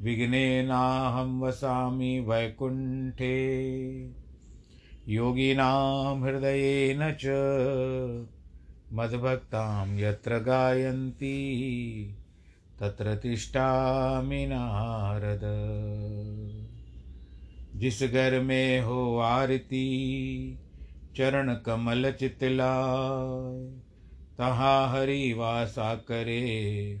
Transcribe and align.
विघ्नेनाहं 0.00 1.40
वसामि 1.40 2.20
वैकुण्ठे। 2.20 3.54
योगिनां 5.08 6.22
हृदयेन 6.22 7.16
च 7.20 7.26
मद्भक्तां 8.92 9.98
यत्र 9.98 10.38
गायन्ति, 10.38 11.34
तत्र 12.80 13.14
तिष्ठामि 13.14 14.46
नारद। 14.46 15.40
जिस 17.80 18.02
घर 18.02 18.40
में 18.40 18.80
हो 18.80 19.18
आरती 19.18 20.58
चरण 21.16 21.54
कमल 21.54 22.12
चितलाय 22.12 23.78
तहाँ 24.38 24.88
हरि 24.88 25.32
वासा 25.32 25.94
करे 25.94 27.00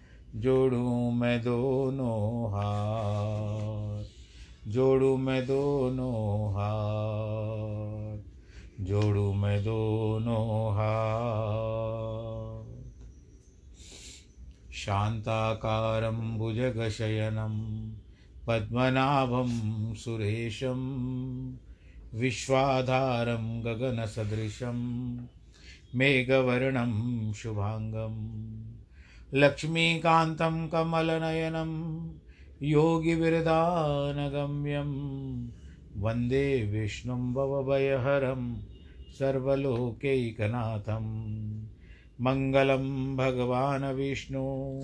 जोड़ूं 0.35 1.11
मैं 1.11 1.41
दोनों 1.41 2.49
हाथ, 2.49 4.03
जोड़ूं 4.67 5.17
मैं 5.17 5.45
दोनों 5.45 6.51
हाथ, 6.51 8.17
जोड़ूं 8.83 9.33
मैं 9.33 9.63
दोनों 9.63 10.73
हाथ। 10.73 12.91
शान्ताकारं 14.71 16.37
भुजगशयनं, 16.37 17.93
पद्मनाभं 18.47 19.93
सुरेशं, 19.93 20.79
विश्वाधारं 22.15 23.65
गगनसदृशं, 23.65 25.19
मेघवर्णं 25.95 27.33
शुभाङ्गं 27.33 28.41
लक्ष्मीकान्तं 29.33 30.67
कमलनयनं 30.67 32.01
योगिविरदानगम्यं 32.61 34.91
वंदे 36.01 36.65
विष्णुं 36.65 37.33
भवभयहरं 37.33 38.61
सर्वलोकैकनाथं। 39.19 41.05
मङ्गलं 42.21 43.15
भगवान् 43.15 43.83
विष्णु, 43.83 44.81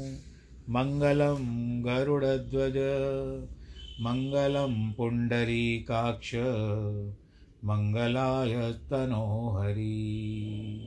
मङ्गलं 0.69 1.85
गरुडध्वज, 1.85 2.73
मङ्गलं 4.01 4.91
पुण्डरीकाक्ष, 4.91 6.35
मङ्गलाय 7.65 8.71
तनोहरि। 8.71 10.86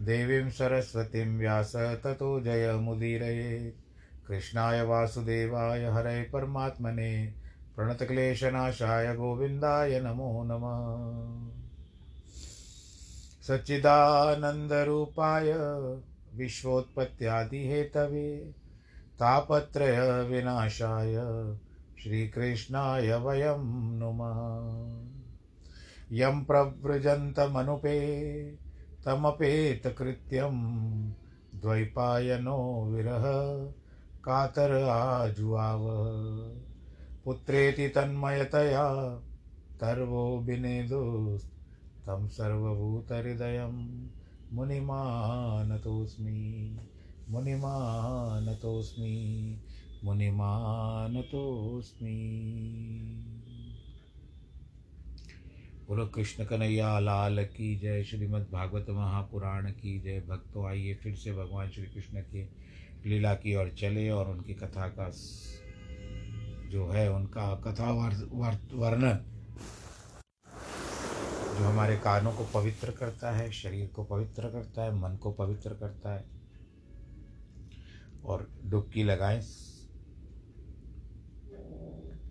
देवीं 0.00 0.50
सरस्वतीं 0.50 1.38
व्यास 1.38 1.72
ततो 1.76 2.40
जयमुदीरये 2.40 3.74
कृष्णाय 4.26 4.82
वासुदेवाय 4.82 5.84
हरे 5.84 6.22
परमात्मने। 6.22 7.34
प्रणतक्लेशनाशाय 7.76 9.16
गोविन्दाय 9.16 10.00
नमो 10.00 10.44
नमः। 10.44 11.56
सच्चिदानन्दरूपाय 13.42 15.54
विश्वोत्पत्त्यादिहेतवे। 16.34 18.54
तापत्रयविनाशाय 19.20 21.14
श्रीकृष्णाय 22.02 23.14
वयं 23.14 23.98
नुमः। 23.98 25.06
यं 26.12 26.44
प्रव्रजन्तमनुपे। 26.44 28.65
तमपेतकृत्यं 29.06 30.56
द्वैपायनो 31.60 32.84
विरह 32.84 33.22
कातर 34.24 34.82
आजुआव। 34.82 35.86
पुत्रेति 37.24 37.88
तन्मयतया 37.88 39.20
तर्वो 39.80 40.38
विनेदुस्तं 40.38 42.28
सर्वभूतहृदयं 42.28 44.06
मुनिमानतोऽस्मि 44.52 46.78
मुनिमानतोऽस्मि 47.28 49.56
मुनिमानतोऽस्मि। 50.04 52.42
बोलो, 55.88 56.04
कृष्ण 56.06 56.44
कन्हैया, 56.44 56.98
लाल 56.98 57.42
की 57.46 57.74
जय, 57.78 58.02
श्रीमद् 58.04 58.50
भागवत 58.52 58.86
महापुराण 58.90 59.70
की 59.72 59.98
जय, 60.00 60.20
भक्तों 60.20 60.66
आइए 60.66 60.94
फिर 60.94 61.14
से 61.14 61.32
भगवान 61.32 61.68
श्री 61.70 61.84
कृष्ण 61.84 62.22
के 62.22 62.42
लीला 63.06 63.34
की 63.34 63.54
ओर 63.56 63.68
चले 63.78 64.08
और 64.10 64.30
उनकी 64.30 64.54
कथा 64.54 64.88
का 64.88 65.10
जो 66.70 66.88
है 66.88 67.08
उनका 67.12 67.44
कथा 67.66 67.90
वर्णन, 67.92 69.20
जो 71.58 71.64
हमारे 71.64 71.96
कानों 71.96 72.32
को 72.32 72.44
पवित्र 72.54 72.90
करता 72.90 73.30
है, 73.30 73.50
शरीर 73.52 73.86
को 73.86 74.04
पवित्र 74.04 74.50
करता 74.50 74.84
है, 74.84 74.94
मन 74.94 75.16
को 75.16 75.32
पवित्र 75.34 75.74
करता 75.74 76.14
है 76.14 76.24
और 78.24 78.48
डुबकी 78.64 79.04
लगाएँ। 79.04 79.40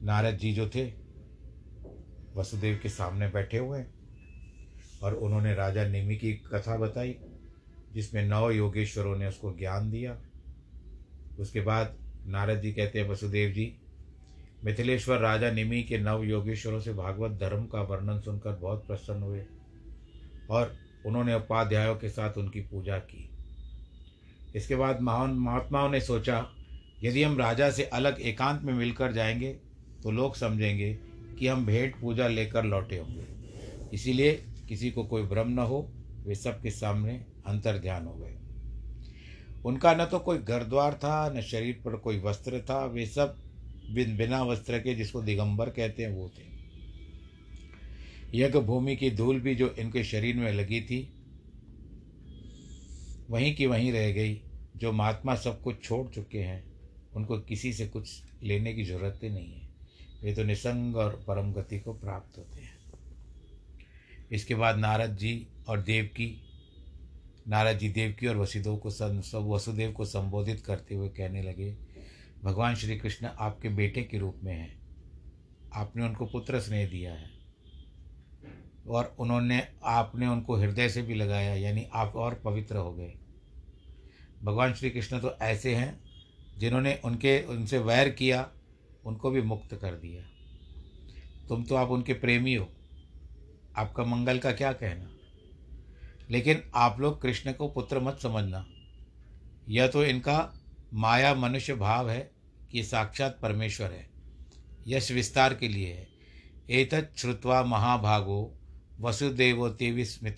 नारद 0.03 0.37
जी 0.37 0.53
जो 0.53 0.69
थे 0.69 1.04
वसुदेव 2.35 2.79
के 2.83 2.89
सामने 2.89 3.27
बैठे 3.27 3.57
हुए 3.57 3.83
और 5.03 5.13
उन्होंने 5.13 5.55
राजा 5.55 5.87
नेमी 5.87 6.15
की 6.15 6.33
कथा 6.33 6.77
बताई, 6.77 7.15
जिसमें 7.93 8.25
नौ 8.25 8.51
योगेश्वरों 8.51 9.17
ने 9.17 9.27
उसको 9.27 9.53
ज्ञान 9.53 9.91
दिया। 9.91 10.17
उसके 11.39 11.61
बाद 11.61 11.95
नारद 12.27 12.61
जी 12.61 12.71
कहते 12.73 12.99
हैं, 12.99 13.09
वसुदेव 13.09 13.49
जी, 13.51 13.77
मिथिलेश्वर 14.63 15.17
राजा 15.17 15.51
निमि 15.51 15.83
के 15.83 15.97
नव 15.97 16.23
योगेश्वरों 16.23 16.79
से 16.79 16.93
भागवत 16.93 17.31
धर्म 17.31 17.65
का 17.65 17.81
वर्णन 17.81 18.19
सुनकर 18.19 18.51
बहुत 18.51 18.87
प्रसन्न 18.87 19.23
हुए 19.23 19.45
और 20.49 20.75
उन्होंने 21.05 21.35
उपाध्यायों 21.35 21.95
के 21.95 22.09
साथ 22.09 22.37
उनकी 22.37 22.61
पूजा 22.61 22.97
की। 22.97 23.29
इसके 24.55 24.75
बाद 24.75 25.01
महान, 25.01 25.31
महात्माओं 25.31 25.89
ने 25.89 26.01
सोचा, 26.01 26.49
यदि 27.03 27.23
हम 27.23 27.37
राजा 27.37 27.69
से 27.71 27.83
अलग 27.83 28.21
एकांत 28.21 28.61
में 28.61 28.73
मिलकर 28.73 29.11
जाएँगे 29.11 29.53
तो 30.03 30.11
लोग 30.11 30.35
समझेंगे 30.35 31.14
कि 31.39 31.47
हम 31.47 31.65
भेंट 31.65 32.01
पूजा 32.01 32.27
लेकर 32.27 32.63
लौटे 32.63 32.97
होंगे। 32.97 33.25
इसीलिए 33.93 34.45
किसी 34.69 34.91
को 34.91 35.03
कोई 35.03 35.23
भ्रम 35.23 35.49
न 35.49 35.59
हो, 35.59 35.91
वे 36.25 36.35
सबके 36.35 36.71
सामने 36.71 37.25
अंतर 37.45 37.77
ध्यान 37.77 38.05
हो 38.05 38.13
गए। 38.13 38.37
उनका 39.65 39.93
न 39.93 40.05
तो 40.05 40.19
कोई 40.19 40.37
घर 40.37 40.63
द्वार 40.63 40.93
था, 40.93 41.29
न 41.29 41.41
शरीर 41.41 41.81
पर 41.85 41.95
कोई 41.95 42.19
वस्त्र 42.19 42.61
था, 42.61 42.85
वे 42.85 43.05
सब 43.05 43.37
बिन 43.91 44.17
बिना 44.17 44.43
वस्त्र 44.43 44.79
के 44.79 44.95
जिसको 44.95 45.21
दिगंबर 45.21 45.69
कहते 45.69 46.03
हैं, 46.03 46.09
वो 46.09 46.29
थे। 46.29 46.55
यज्ञ 48.33 48.59
भूमि 48.59 48.95
की 48.95 49.11
धूल 49.11 49.39
भी 49.39 49.55
जो 49.55 49.75
इनके 49.79 50.03
शरीर 50.03 50.35
में 50.35 50.53
लगी 50.53 50.81
थी, 50.81 51.13
वहीं 53.29 53.55
की 53.55 53.65
वहीं 53.65 53.91
रह 53.91 54.11
गई। 54.11 54.41
जो 54.75 54.91
महात्मा 54.91 55.35
सब 55.35 55.61
कुछ 55.61 55.83
छोड़ 55.83 56.09
चुके 56.09 56.39
हैं, 56.39 56.63
उनको 57.15 57.39
किसी 57.39 57.73
से 57.73 57.87
कुछ 57.87 58.23
लेने 58.43 58.73
की 58.73 58.83
ज़रूरत 58.83 59.19
ही 59.23 59.29
नहीं 59.29 59.53
है। 59.53 59.74
वे 60.23 60.33
तो 60.33 60.43
निसंग 60.43 60.95
और 60.95 61.23
परम 61.27 61.53
गति 61.53 61.79
को 61.79 61.93
प्राप्त 61.93 62.37
होते 62.37 62.61
हैं। 62.61 62.77
इसके 64.31 64.55
बाद 64.55 64.77
नारद 64.77 65.15
जी 65.15 65.47
और 65.67 65.81
देव 65.81 66.05
की, 66.05 66.41
नारद 67.47 67.77
जी 67.77 67.89
देव 67.89 68.15
की 68.19 68.27
और 68.27 68.37
वसुदेव 68.37 68.77
को 68.77 68.89
सब 68.89 69.21
वसुदेव 69.35 69.91
को 69.91 70.05
संबोधित 70.05 70.61
करते 70.61 70.95
हुए 70.95 71.09
कहने 71.09 71.41
लगे, 71.41 71.77
भगवान 72.43 72.75
श्री 72.75 72.97
कृष्ण 72.97 73.25
आपके 73.27 73.69
बेटे 73.69 74.03
के 74.03 74.17
रूप 74.17 74.39
में 74.43 74.53
हैं। 74.53 74.79
आपने 75.73 76.03
उनको 76.03 76.25
पुत्र 76.25 76.59
स्नेह 76.59 76.89
दिया 76.89 77.13
है। 77.13 77.29
और 78.87 79.15
उन्होंने, 79.19 79.67
आपने 79.83 80.27
उनको 80.27 80.55
हृदय 80.55 80.89
से 80.89 81.01
भी 81.01 81.15
लगाया, 81.15 81.55
यानी 81.55 81.87
आप 81.93 82.15
और 82.15 82.33
पवित्र 82.35 82.77
हो 82.77 82.93
गए। 82.93 83.13
भगवान 84.43 84.73
श्री 84.73 84.89
कृष्ण 84.89 85.19
तो 85.19 85.35
ऐसे 85.41 85.75
हैं 85.75 85.99
जिन्होंने 86.57 86.99
उनके, 87.05 87.41
उनसे 87.43 87.77
वैर 87.77 88.09
किया 88.09 88.51
उनको 89.05 89.31
भी 89.31 89.41
मुक्त 89.41 89.75
कर 89.75 89.91
दिया। 89.91 90.23
तुम 91.47 91.63
तो 91.63 91.75
आप 91.75 91.89
उनके 91.89 92.13
प्रेमी 92.13 92.55
हो। 92.55 92.71
आपका 93.77 94.03
मंगल 94.03 94.39
का 94.39 94.51
क्या 94.51 94.73
कहना? 94.73 95.09
लेकिन 96.31 96.71
आप 96.75 96.99
लोग 96.99 97.21
कृष्ण 97.21 97.53
को 97.53 97.67
पुत्र 97.67 97.99
मत 97.99 98.19
समझना। 98.19 98.65
यह 99.69 99.87
तो 99.87 100.05
इनका 100.05 100.53
माया 100.93 101.35
मनुष्य 101.35 101.75
भाव 101.75 102.09
है 102.09 102.31
कि 102.71 102.83
साक्षात 102.83 103.39
परमेश्वर 103.41 103.91
है। 103.91 104.09
यश 104.87 105.11
विस्तार 105.11 105.53
के 105.53 105.67
लिए 105.67 105.93
है। 105.93 106.07
एतत् 106.69 107.19
श्रुत्वा 107.19 107.63
महाभागो 107.63 108.59
वसुदेवोति 108.99 110.05
स्मृत 110.05 110.37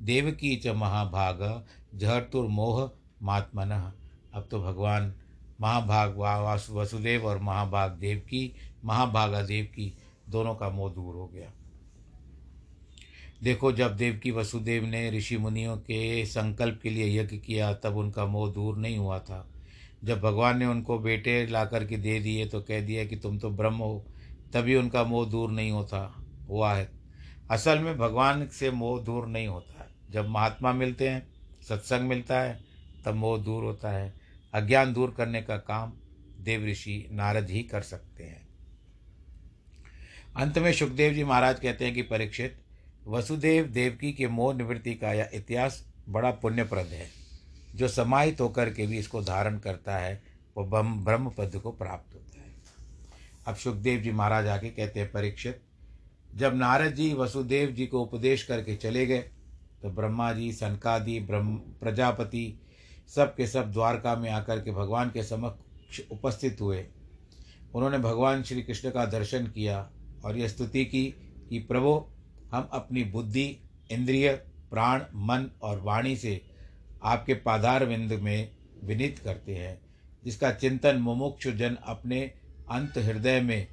देवकी 0.00 0.56
च 0.56 0.66
महाभाग 0.66 1.66
जहर्तुर्मोह 1.94 2.90
महात्मन 3.22 3.92
अब 4.34 4.48
तो 4.50 4.62
भगवान 4.62 5.14
महाभाग 5.60 6.18
वसुदेव 6.70 7.26
और 7.26 7.38
महाभाग 7.38 7.90
देव 7.90 8.18
की, 8.18 8.54
महाभागा 8.84 9.42
देव 9.42 9.64
की 9.64 9.98
दोनों 10.28 10.54
का 10.54 10.68
मोह 10.68 10.92
दूर 10.92 11.14
हो 11.14 11.26
गया। 11.26 11.52
देखो, 13.42 13.72
जब 13.72 13.96
देव 13.96 14.20
की 14.22 14.30
वसुदेव 14.30 14.84
ने 14.84 15.10
ऋषि 15.10 15.36
मुनियों 15.36 15.76
के 15.76 16.26
संकल्प 16.26 16.80
के 16.82 16.90
लिए 16.90 17.20
यज्ञ 17.20 17.36
किया, 17.36 17.74
तब 17.74 17.96
उनका 17.96 18.26
मोह 18.26 18.52
दूर 18.52 18.76
नहीं 18.76 18.98
हुआ 18.98 19.18
था। 19.18 19.48
जब 20.04 20.20
भगवान 20.20 20.58
ने 20.58 20.66
उनको 20.66 20.98
बेटे 20.98 21.46
ला 21.46 21.64
करके 21.64 21.96
दे 21.96 22.20
दिए 22.20 22.46
तो 22.46 22.60
कह 22.60 22.80
दिया 22.80 23.04
कि 23.04 23.16
तुम 23.16 23.38
तो 23.38 23.50
ब्रह्म 23.50 23.74
हो, 23.74 24.04
तभी 24.52 24.76
उनका 24.76 25.04
मोह 25.04 25.26
दूर 25.26 25.50
नहीं 25.50 25.70
होता, 25.70 26.24
हुआ 26.48 26.74
है। 26.74 26.90
असल 27.50 27.78
में 27.78 27.98
भगवान 27.98 28.46
से 28.48 28.70
मोह 28.70 29.00
दूर 29.00 29.26
नहीं 29.26 29.46
होता 29.46 29.80
है। 29.80 29.88
जब 30.10 30.28
महात्मा 30.28 30.72
मिलते 30.72 31.08
हैं, 31.08 31.28
सत्संग 31.68 32.00
मिलता 32.00 32.40
है, 32.40 32.64
तब 33.04 33.14
मोह 33.14 33.38
दूर 33.38 33.64
होता 33.64 33.90
है। 33.90 34.23
अज्ञान 34.54 34.92
दूर 34.92 35.14
करने 35.16 35.42
का 35.42 35.56
काम 35.58 35.92
देव 36.40 36.64
ऋषि 36.66 37.06
नारद 37.12 37.50
ही 37.50 37.62
कर 37.62 37.82
सकते 37.82 38.24
हैं। 38.24 38.42
अंत 40.36 40.58
में 40.58 40.72
सुखदेव 40.72 41.12
जी 41.14 41.24
महाराज 41.24 41.60
कहते 41.60 41.84
हैं 41.84 41.94
कि 41.94 42.02
परीक्षित, 42.02 42.60
वसुदेव 43.06 43.66
देवकी 43.66 44.12
के 44.12 44.28
मोह 44.28 44.54
निवृत्ति 44.54 44.94
का 44.94 45.12
यह 45.12 45.30
इतिहास 45.34 45.84
बड़ा 46.08 46.30
पुण्यप्रद 46.32 46.86
है, 46.86 47.08
जो 47.74 47.88
समाहित 47.88 48.40
होकर 48.40 48.70
के 48.70 48.86
भी 48.86 48.98
इसको 48.98 49.22
धारण 49.22 49.58
करता 49.58 49.96
है, 49.96 50.22
वो 50.56 50.64
ब्रह्म 50.64 51.04
ब्रह्म 51.04 51.30
पद 51.30 51.56
को 51.56 51.70
प्राप्त 51.72 52.14
होता 52.14 52.40
है। 52.40 52.52
अब 53.46 53.56
सुखदेव 53.56 54.00
जी 54.00 54.10
महाराज 54.12 54.46
आके 54.46 54.70
कहते 54.70 55.00
हैं, 55.00 55.10
परीक्षित, 55.12 55.60
जब 56.30 56.56
नारद 56.56 56.94
जी 56.94 57.12
वसुदेव 57.14 57.70
जी 57.70 57.86
को 57.86 58.02
उपदेश 58.02 58.42
करके 58.42 58.76
चले 58.76 59.06
गए 59.06 59.30
तो 59.82 59.90
ब्रह्मा 59.90 60.32
जी, 60.32 60.52
सनकादि, 60.52 61.18
ब्रह्म, 61.20 61.56
प्रजापति 61.80 62.60
सब 63.08 63.34
के 63.36 63.46
सब 63.46 63.72
द्वारका 63.72 64.14
में 64.16 64.30
आकर 64.30 64.60
के 64.60 64.70
भगवान 64.70 65.10
के 65.10 65.22
समक्ष 65.22 66.00
उपस्थित 66.10 66.60
हुए। 66.60 66.86
उन्होंने 67.74 67.98
भगवान 67.98 68.42
श्री 68.42 68.62
कृष्ण 68.62 68.90
का 68.90 69.04
दर्शन 69.06 69.46
किया 69.46 69.90
और 70.24 70.38
यह 70.38 70.48
स्तुति 70.48 70.84
की 70.84 71.04
कि 71.48 71.58
प्रभु, 71.58 72.04
हम 72.52 72.68
अपनी 72.72 73.04
बुद्धि, 73.04 73.56
इंद्रिय, 73.90 74.32
प्राण, 74.70 75.00
मन 75.14 75.50
और 75.62 75.80
वाणी 75.80 76.16
से 76.16 76.40
आपके 77.02 77.34
पाधार 77.34 77.84
विंद 77.84 78.12
में 78.12 78.50
विनित 78.84 79.18
करते 79.18 79.54
हैं, 79.54 79.80
जिसका 80.24 80.52
चिंतन 80.52 80.96
मुमुक्षु 80.96 81.52
जन 81.52 81.74
अपने 81.74 82.20
अंत 82.70 82.98
हृदय 82.98 83.40
में 83.40 83.66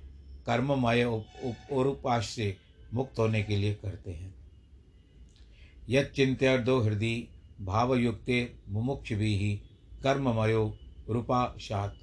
कर्ममय 0.45 1.03
उपाश 1.03 2.29
से 2.29 2.55
मुक्त 2.93 3.19
होने 3.19 3.43
के 3.43 3.55
लिए 3.55 3.73
करते 3.73 4.11
हैं। 4.11 4.33
यद 5.89 6.05
चिंत्य 6.05 6.57
दो 6.57 6.79
हृदय 6.79 7.27
भावयुक्ते 7.61 8.53
मुमुक्ष 8.69 9.13
भी 9.13 9.37
ही 9.37 9.61
कर्ममयो 10.03 10.77
रूपाशात। 11.09 11.95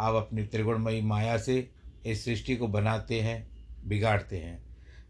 आप 0.00 0.14
अपनी 0.14 0.44
त्रिगुणमयी 0.44 1.00
माया 1.00 1.38
से 1.38 1.70
इस 2.06 2.24
सृष्टि 2.24 2.56
को 2.56 2.68
बनाते 2.68 3.20
हैं, 3.20 3.50
बिगाड़ते 3.88 4.36
हैं। 4.36 4.62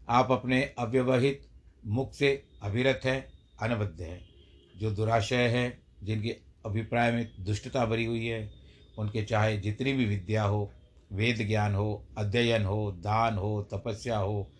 आप 0.09 0.31
अपने 0.31 0.63
अव्यवहित 0.63 1.47
मुख 1.85 2.13
से 2.13 2.45
अभिरत 2.61 3.01
हैं, 3.03 3.25
अनबद्ध 3.61 4.01
हैं। 4.01 4.29
जो 4.77 4.91
दुराशय 4.91 5.47
है, 5.47 5.81
जिनके 6.03 6.29
अभिप्राय 6.65 7.11
में 7.11 7.31
दुष्टता 7.39 7.85
भरी 7.85 8.05
हुई 8.05 8.25
है, 8.25 8.53
उनके 8.97 9.23
चाहे 9.23 9.57
जितनी 9.57 9.93
भी 9.93 10.05
विद्या 10.05 10.43
हो, 10.43 10.73
वेद 11.11 11.47
ज्ञान 11.47 11.75
हो, 11.75 12.07
अध्ययन 12.17 12.65
हो, 12.65 12.91
दान 12.91 13.37
हो, 13.37 13.67
तपस्या 13.73 14.17
हो, 14.17 14.51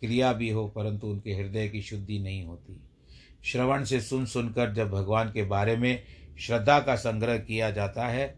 क्रिया 0.00 0.32
भी 0.32 0.50
हो, 0.50 0.68
परंतु 0.68 1.06
उनके 1.06 1.34
हृदय 1.34 1.68
की 1.68 1.82
शुद्धि 1.82 2.18
नहीं 2.18 2.44
होती। 2.44 2.89
श्रवण 3.44 3.84
से 3.84 4.00
सुन 4.00 4.26
सुनकर 4.26 4.72
जब 4.72 4.90
भगवान 4.90 5.28
के 5.28 5.42
बारे 5.42 5.76
में 5.76 6.02
श्रद्धा 6.38 6.80
का 6.80 6.94
संग्रह 6.96 7.38
किया 7.38 7.70
जाता 7.70 8.06
है, 8.06 8.34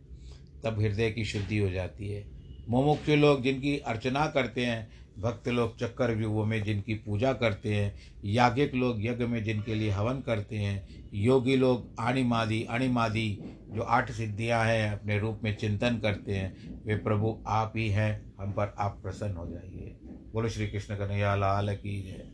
तब 0.64 0.80
हृदय 0.80 1.11
की 1.11 1.25
शुद्धि 1.25 1.59
हो 1.59 1.71
जाती 1.71 2.09
है। 2.09 2.26
मोमुख्य 2.68 3.16
लोग 3.16 3.42
जिनकी 3.42 3.78
अर्चना 3.78 4.26
करते 4.26 4.66
हैं, 4.66 5.02
भक्त 5.18 5.49
लोग 5.49 5.78
चक्कर 5.78 6.14
व्यूहों 6.14 6.44
में 6.44 6.62
जिनकी 6.62 6.94
पूजा 6.94 7.32
करते 7.32 7.75
हैं, 7.75 7.94
याज्ञिक 8.25 8.75
लोग 8.75 9.04
यज्ञ 9.04 9.25
में 9.25 9.44
जिनके 9.44 9.75
लिए 9.75 9.90
हवन 9.90 10.21
करते 10.21 10.56
हैं, 10.56 11.04
योगी 11.14 11.56
लोग 11.56 12.00
अणिमादि 12.00 12.66
अणिमादि, 12.71 13.38
जो 13.68 13.82
आठ 13.82 14.12
सिद्धियाँ 14.12 14.64
हैं, 14.64 14.92
अपने 14.92 15.18
रूप 15.18 15.40
में 15.44 15.56
चिंतन 15.56 15.99
करते 15.99 16.32
हैं, 16.32 16.80
वे 16.87 16.97
प्रभु 16.97 17.44
आप 17.47 17.73
ही 17.76 17.88
हैं, 17.88 18.32
हम 18.40 18.52
पर 18.52 18.75
आप 18.78 19.00
प्रसन्न 19.02 19.35
हो 19.35 19.47
जाइए। 19.47 19.97
बोलो 20.32 20.49
श्री 20.49 20.66
कृष्ण 20.66 20.94
कन्हैया, 20.94 21.35
लाल 21.35 21.76
की 21.76 22.02
जय। 22.02 22.25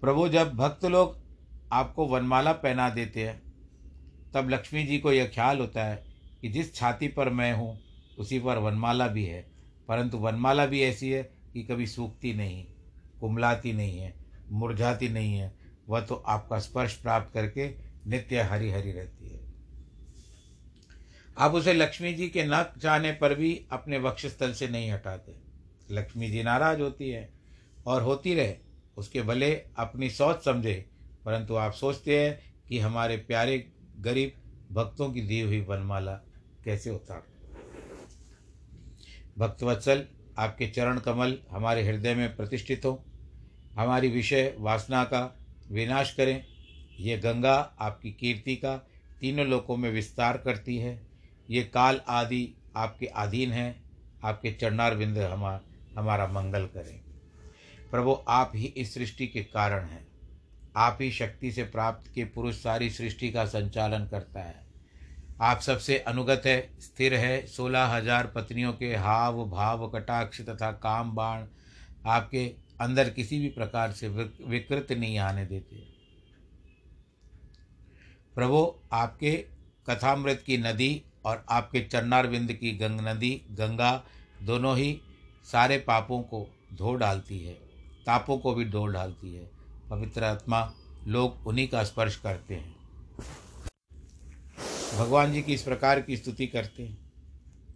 प्रभु, 0.00 0.28
जब 0.28 0.54
भक्त 0.54 0.84
लोग 0.84 1.25
आपको 1.72 2.06
वनमाला 2.06 2.52
पहना 2.52 2.90
देते 2.90 3.28
हैं। 3.28 3.42
तब 4.34 4.50
लक्ष्मी 4.50 4.84
जी 4.84 4.98
को 4.98 5.12
यह 5.12 5.26
ख्याल 5.34 5.58
होता 5.58 5.84
है 5.84 6.04
कि 6.42 6.48
जिस 6.48 6.74
छाती 6.74 7.08
पर 7.08 7.28
मैं 7.28 7.54
हूँ, 7.54 7.80
उसी 8.18 8.38
पर 8.38 8.58
वनमाला 8.58 9.08
भी 9.08 9.24
है। 9.24 9.46
परंतु 9.88 10.18
वनमाला 10.18 10.66
भी 10.66 10.82
ऐसी 10.82 11.10
है 11.10 11.22
कि 11.22 11.62
कभी 11.62 11.86
सूखती 11.86 12.34
नहीं, 12.34 12.66
कुमलाती 13.20 13.72
नहीं 13.72 13.98
है, 13.98 14.14
मुरझाती 14.50 15.08
नहीं 15.08 15.34
है। 15.34 15.54
वह 15.88 16.00
तो 16.00 16.14
आपका 16.14 16.58
स्पर्श 16.58 16.94
प्राप्त 16.94 17.34
करके 17.34 17.70
नित्य 18.06 18.40
हरी 18.40 18.70
हरी 18.70 18.92
रहती 18.92 19.28
है। 19.28 19.40
आप 21.38 21.52
उसे 21.52 21.72
लक्ष्मी 21.72 22.14
जी 22.14 22.28
के 22.28 22.44
न 22.44 22.66
जाने 22.78 23.12
पर 23.12 23.34
भी 23.34 23.66
अपने 23.70 23.98
वक्षस्थल 23.98 24.52
से 24.52 24.68
नहीं 24.68 24.90
हटाते। 24.90 25.32
लक्ष्मी 25.90 26.30
जी 26.30 26.42
नाराज़ 26.42 26.80
होती 26.80 27.10
है 27.10 27.32
और 27.86 28.02
होती 28.02 28.34
रहे। 28.34 28.56
उसके 28.96 29.22
भले 29.22 29.54
अपनी 29.76 30.10
सोच 30.10 30.44
समझे 30.44 30.90
परंतु 31.26 31.54
आप 31.54 31.72
सोचते 31.72 32.24
हैं 32.24 32.54
कि 32.68 32.78
हमारे 32.78 33.16
प्यारे 33.16 33.72
गरीब 34.00 34.32
भक्तों 34.72 35.12
की 35.12 35.20
दी 35.20 35.40
हुई 35.40 35.60
वनमाला 35.60 36.12
कैसे 36.64 36.90
उतार 36.90 37.22
भक्तवत्सल, 39.38 40.04
आपके 40.38 40.66
चरण 40.66 40.98
कमल 40.98 41.38
हमारे 41.50 41.82
हृदय 41.82 42.14
में 42.14 42.36
प्रतिष्ठित 42.36 42.84
हो। 42.84 43.04
हमारी 43.78 44.08
विषय 44.08 44.54
वासना 44.58 45.04
का 45.04 45.38
विनाश 45.70 46.14
करें। 46.14 46.46
ये 47.00 47.18
गंगा 47.18 47.54
आपकी 47.80 48.12
कीर्ति 48.12 48.56
का 48.56 48.76
तीनों 49.20 49.46
लोकों 49.46 49.76
में 49.76 49.90
विस्तार 49.90 50.36
करती 50.36 50.76
है। 50.78 51.06
ये 51.50 51.62
काल 51.62 52.00
आदि 52.08 52.54
आपके 52.76 53.06
अधीन 53.06 53.52
है। 53.52 53.82
आपके 54.24 54.52
चरणार 54.52 54.96
बिंद 54.96 55.18
हमार 55.18 55.60
हमारा 55.98 56.26
मंगल 56.26 56.66
करें। 56.66 57.00
प्रभु, 57.90 58.18
आप 58.28 58.52
ही 58.54 58.66
इस 58.66 58.94
सृष्टि 58.94 59.26
के 59.26 59.42
कारण 59.44 59.84
हैं। 59.84 60.15
आप 60.76 60.98
ही 61.00 61.10
शक्ति 61.10 61.50
से 61.52 61.62
प्राप्त 61.64 62.10
के 62.14 62.24
पुरुष 62.24 62.62
सारी 62.62 62.90
सृष्टि 62.90 63.30
का 63.30 63.44
संचालन 63.46 64.06
करता 64.06 64.40
है। 64.40 64.64
आप 65.40 65.60
सबसे 65.60 65.98
अनुगत 65.98 66.42
है, 66.46 66.70
स्थिर 66.80 67.14
है, 67.14 67.46
सोलह 67.46 67.84
हज़ार 67.86 68.26
पत्नियों 68.26 68.72
के 68.72 68.94
हाव, 68.94 69.44
भाव, 69.44 69.88
कटाक्ष 69.88 70.40
तथा 70.40 70.70
काम, 70.72 71.14
बाण 71.14 71.46
आपके 72.06 72.46
अंदर 72.80 73.10
किसी 73.10 73.38
भी 73.40 73.48
प्रकार 73.48 73.92
से 73.92 74.08
विकृत 74.08 74.92
नहीं 74.92 75.18
आने 75.18 75.44
देते। 75.46 75.76
प्रभु, 78.36 78.74
आपके 78.92 79.36
कथामृत 79.90 80.42
की 80.46 80.56
नदी 80.58 81.02
और 81.26 81.44
आपके 81.50 81.80
चरणारविंद 81.82 82.52
की 82.52 82.72
गंग 82.72 83.00
नदी, 83.00 83.30
गंगा 83.50 84.02
दोनों 84.42 84.76
ही 84.76 85.00
सारे 85.44 85.78
पापों 85.78 86.22
को 86.22 86.46
धो 86.72 86.94
डालती 86.94 87.38
है, 87.38 87.54
तापों 88.06 88.38
को 88.38 88.54
भी 88.54 88.64
धो 88.64 88.86
डालती 88.86 89.34
है। 89.34 89.55
पवित्र 89.90 90.24
आत्मा 90.24 90.74
लोग 91.06 91.46
उन्हीं 91.46 91.68
का 91.68 91.84
स्पर्श 91.84 92.16
करते 92.16 92.54
हैं। 92.54 92.76
भगवान 94.98 95.32
जी 95.32 95.42
की 95.42 95.54
इस 95.54 95.62
प्रकार 95.62 96.00
की 96.00 96.16
स्तुति 96.16 96.46
करते 96.46 96.82
हैं। 96.82 97.12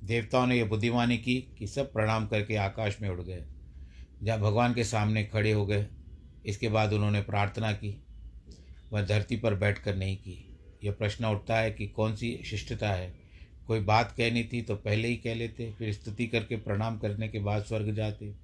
देवताओं 0.05 0.47
ने 0.47 0.59
यह 0.59 0.65
बुद्धिमानी 0.65 1.19
की 1.19 1.55
कि 1.59 1.67
सब 1.67 1.93
प्रणाम 1.93 2.27
करके 2.27 2.57
आकाश 2.57 3.01
में 3.03 3.09
उड़ 3.09 3.21
गए। 3.21 3.45
जहाँ 4.23 4.39
भगवान 4.39 4.75
के 4.75 4.85
सामने 4.85 5.25
खड़े 5.25 5.53
हो 5.53 5.67
गए, 5.67 5.87
इसके 6.47 6.69
बाद 6.69 6.93
उन्होंने 6.93 7.23
प्रार्थना 7.23 7.73
की, 7.73 8.05
वह 8.93 9.03
धरती 9.03 9.37
पर 9.37 9.55
बैठकर 9.55 9.97
नहीं 9.97 10.17
की। 10.17 10.59
यह 10.85 10.93
प्रश्न 10.93 11.25
उठता 11.25 11.57
है 11.57 11.71
कि 11.71 11.87
कौन 11.87 12.17
सी 12.17 12.43
शिष्टता 12.45 12.91
है? 12.91 13.15
कोई 13.67 13.81
बात 13.81 14.13
कहनी 14.13 14.45
थी 14.45 14.63
तो 14.63 14.77
पहले 14.77 15.09
ही 15.09 15.17
कह 15.17 15.35
लेते, 15.35 15.73
फिर 15.73 15.93
स्तुति 15.93 16.27
करके 16.27 16.57
प्रणाम 16.57 16.99
करने 16.99 17.29
के 17.29 17.39
बाद 17.39 17.65
स्वर्ग 17.65 17.95
जाते। 17.95 18.35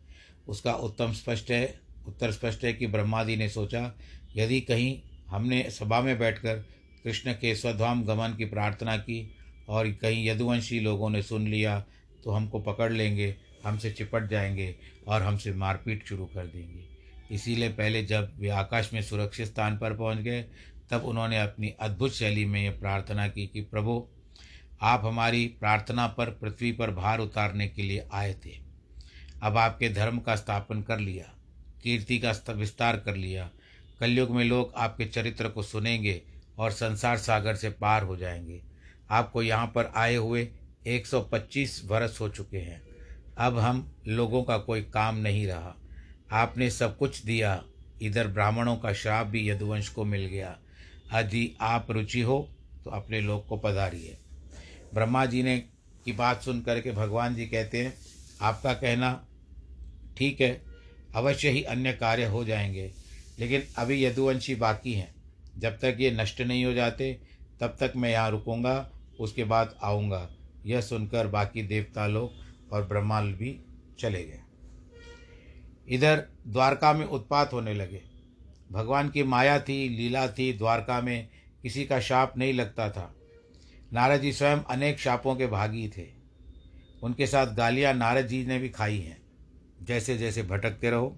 उसका 0.49 0.73
उत्तम 0.73 1.13
स्पष्ट 1.13 1.51
है 1.51 1.86
उत्तर 2.07 2.33
स्पष्ट 2.33 2.65
है 2.65 2.73
कि 2.73 2.87
ब्रह्मादि 2.87 3.37
ने 3.37 3.49
सोचा, 3.49 3.95
यदि 4.37 4.61
कहीं 4.61 5.03
हमने 5.29 5.71
सभा 5.71 6.01
में 6.01 6.19
बैठकर 6.19 6.57
कृष्ण 7.05 7.33
के 7.33 7.55
स्वधाम 7.55 8.05
गमन 8.05 8.35
की 8.39 8.45
प्रार्थना 8.45 8.97
की 8.97 9.37
और 9.69 9.93
कहीं 9.93 10.29
यदुवंशी 10.29 10.81
लोगों 10.81 11.11
ने 11.11 11.23
सुन 11.23 11.49
लिया 11.49 11.85
तो 12.25 12.31
हमको 12.31 12.61
पकड़ 12.61 12.93
लेंगे, 12.93 13.37
हमसे 13.65 13.91
चिपट 13.91 14.31
जाएँगे 14.31 14.77
और 15.09 15.23
हमसे 15.23 15.53
मारपीट 15.53 16.07
शुरू 16.07 16.27
कर 16.27 16.47
देंगे। 16.47 16.85
इसीलिए 17.31 17.69
पहले 17.69 18.03
जब 18.03 18.33
वे 18.39 18.49
आकाश 18.49 18.91
में 18.93 19.03
सुरक्षित 19.03 19.47
स्थान 19.47 19.79
पर 19.79 19.97
पहुँच 19.97 20.19
गए, 20.19 20.45
तब 20.91 21.03
उन्होंने 21.05 21.39
अपनी 21.39 21.69
अद्भुत 21.69 22.13
शैली 22.13 22.45
में 22.45 22.65
यह 22.65 22.71
प्रार्थना 22.71 23.29
की 23.29 23.47
कि, 23.47 23.61
प्रभु, 23.61 24.09
आप 24.81 25.03
हमारी 25.05 25.47
प्रार्थना 25.47 26.07
पर 26.07 26.27
पृथ्वी 26.27 26.73
पर 26.73 26.91
भार 26.91 27.19
उतारने 27.19 27.69
के 27.69 27.83
लिए 27.83 28.09
आए 28.13 28.35
थे। 28.35 28.59
अब 29.43 29.57
आपके 29.57 29.89
धर्म 29.89 30.19
का 30.19 30.37
स्थापन 30.37 30.83
कर 30.83 30.99
लिया। 30.99 31.36
कीर्ति 31.87 32.19
का 32.19 32.53
विस्तार 32.53 32.97
कर 32.97 33.15
लिया। 33.15 33.51
कलयुग 34.01 34.31
में 34.31 34.45
लोग 34.45 34.73
आपके 34.77 35.05
चरित्र 35.05 35.49
को 35.49 35.63
सुनेंगे 35.63 36.23
और 36.59 36.71
संसार 36.71 37.19
सागर 37.19 37.57
से 37.57 37.71
पार 37.71 38.03
हो 38.03 38.17
जाएँगे। 38.17 38.63
आपको 39.11 39.43
यहाँ 39.43 39.67
पर 39.67 39.93
आए 39.97 40.15
हुए 40.15 40.49
125 40.87 41.83
वर्ष 41.85 42.21
हो 42.21 42.29
चुके 42.29 42.59
हैं। 42.59 42.83
अब 43.39 43.59
हम 43.59 43.95
लोगों 44.07 44.43
का 44.43 44.59
कोई 44.59 44.83
काम 44.83 45.17
नहीं 45.17 45.47
रहा। 45.47 45.75
आपने 46.33 46.71
सब 46.71 46.99
कुछ 46.99 47.23
दिया। 47.25 47.63
इधर 48.03 48.29
ब्राह्मणों 48.29 48.77
का 48.77 48.93
श्राप 48.93 49.27
भी 49.27 49.49
यदुवंश 49.51 49.89
को 49.89 50.05
मिल 50.05 50.27
गया। 50.27 50.59
यदि 51.15 51.57
आप 51.61 51.91
रुचि 51.91 52.21
हो 52.21 52.39
तो 52.85 52.91
अपने 52.91 53.21
लोग 53.21 53.47
को 53.47 53.57
पधारिए। 53.57 54.19
ब्रह्मा 54.95 55.27
जी 55.27 55.43
ने 55.43 55.59
की 56.05 56.13
बात 56.13 56.43
सुन 56.43 56.61
करके 56.61 56.93
भगवान 56.93 57.35
जी 57.35 57.47
कहते 57.47 57.85
हैं, 57.85 57.95
आपका 58.41 58.73
कहना 58.75 59.27
ठीक 60.17 60.41
है। 60.41 60.76
अवश्य 61.17 61.51
ही 61.51 61.63
अन्य 61.63 61.93
कार्य 61.93 62.25
हो 62.25 62.45
जाएँगे। 62.45 62.93
लेकिन 63.39 63.63
अभी 63.79 64.05
यदुवंशी 64.05 64.55
बाकी 64.55 64.93
हैं। 64.93 65.15
जब 65.59 65.79
तक 65.79 65.97
ये 66.01 66.11
नष्ट 66.11 66.41
नहीं 66.41 66.65
हो 66.65 66.73
जाते, 66.73 67.21
तब 67.61 67.77
तक 67.81 67.93
मैं 67.97 68.11
यहाँ 68.11 68.31
रुकूँगा, 68.31 68.91
उसके 69.21 69.45
बाद 69.45 69.79
आऊँगा। 69.83 70.31
यह 70.67 70.81
सुनकर 70.81 71.27
बाकी 71.27 71.63
देवता 71.63 72.07
लोग 72.07 72.33
और 72.73 72.85
ब्रह्माल 72.85 73.33
भी 73.33 73.61
चले 73.99 74.25
गए। 74.25 74.41
इधर 75.89 76.27
द्वारका 76.47 76.93
में 76.93 77.07
उत्पात 77.07 77.53
होने 77.53 77.75
लगे। 77.75 78.03
भगवान 78.73 79.09
की 79.09 79.23
माया 79.23 79.61
थी, 79.61 79.89
लीला 79.89 80.29
थी, 80.29 80.53
द्वारका 80.53 81.01
में 81.01 81.29
किसी 81.63 81.85
का 81.85 82.01
शाप 82.01 82.39
नहीं 82.39 82.55
लगता 82.55 82.91
था। 82.91 83.15
नारद 83.93 84.21
जी 84.21 84.33
स्वयं 84.33 84.59
अनेक 84.59 84.99
शापों 84.99 85.37
के 85.37 85.47
भागी 85.47 85.89
थे। 85.89 86.07
उनके 87.03 87.27
साथ 87.27 87.47
गालियाँ 87.47 87.95
नारद 87.95 88.27
जी 88.27 88.47
ने 88.47 88.59
भी 88.59 88.69
खाई 88.69 88.99
हैं। 88.99 89.26
जैसे 89.83 90.17
जैसे 90.19 90.43
भटकते 90.43 90.91
रहो, 90.91 91.17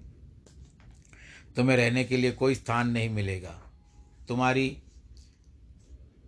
तुम्हें 1.55 1.77
रहने 1.77 2.03
के 2.03 2.17
लिए 2.17 2.31
कोई 2.31 2.55
स्थान 2.55 2.89
नहीं 2.89 3.09
मिलेगा। 3.09 3.59
तुम्हारी 4.27 4.69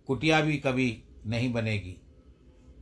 कुटिया 0.06 0.40
भी 0.40 0.56
कभी 0.56 1.02
नहीं 1.26 1.52
बनेगी। 1.52 1.96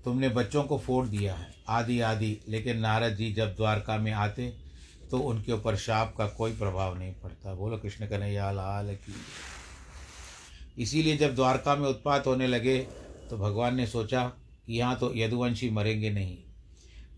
तुमने 0.04 0.28
बच्चों 0.28 0.62
को 0.64 0.78
फोड़ 0.78 1.06
दिया 1.06 1.34
है 1.34 1.54
आदि 1.68 2.00
आदि 2.00 2.38
लेकिन 2.48 2.78
नारद 2.78 3.14
जी 3.14 3.32
जब 3.32 3.54
द्वारका 3.56 3.96
में 3.98 4.12
आते 4.12 4.48
तो 5.10 5.18
उनके 5.18 5.52
ऊपर 5.52 5.76
शाप 5.76 6.14
का 6.18 6.26
कोई 6.28 6.52
प्रभाव 6.52 6.98
नहीं 6.98 7.12
पड़ता। 7.14 7.54
बोलो, 7.54 7.78
कृष्ण 7.78 8.06
कन्हैया, 8.06 8.50
लाल 8.50 8.94
की। 8.96 9.14
इसीलिए 10.82 11.16
जब 11.16 11.34
द्वारका 11.34 11.74
में 11.76 11.88
उत्पात 11.88 12.26
होने 12.26 12.46
लगे 12.46 12.78
तो 13.30 13.38
भगवान 13.38 13.74
ने 13.76 13.86
सोचा 13.86 14.24
कि 14.66 14.78
यहाँ 14.78 14.98
तो 14.98 15.12
यदुवंशी 15.14 15.70
मरेंगे 15.70 16.10
नहीं। 16.10 16.38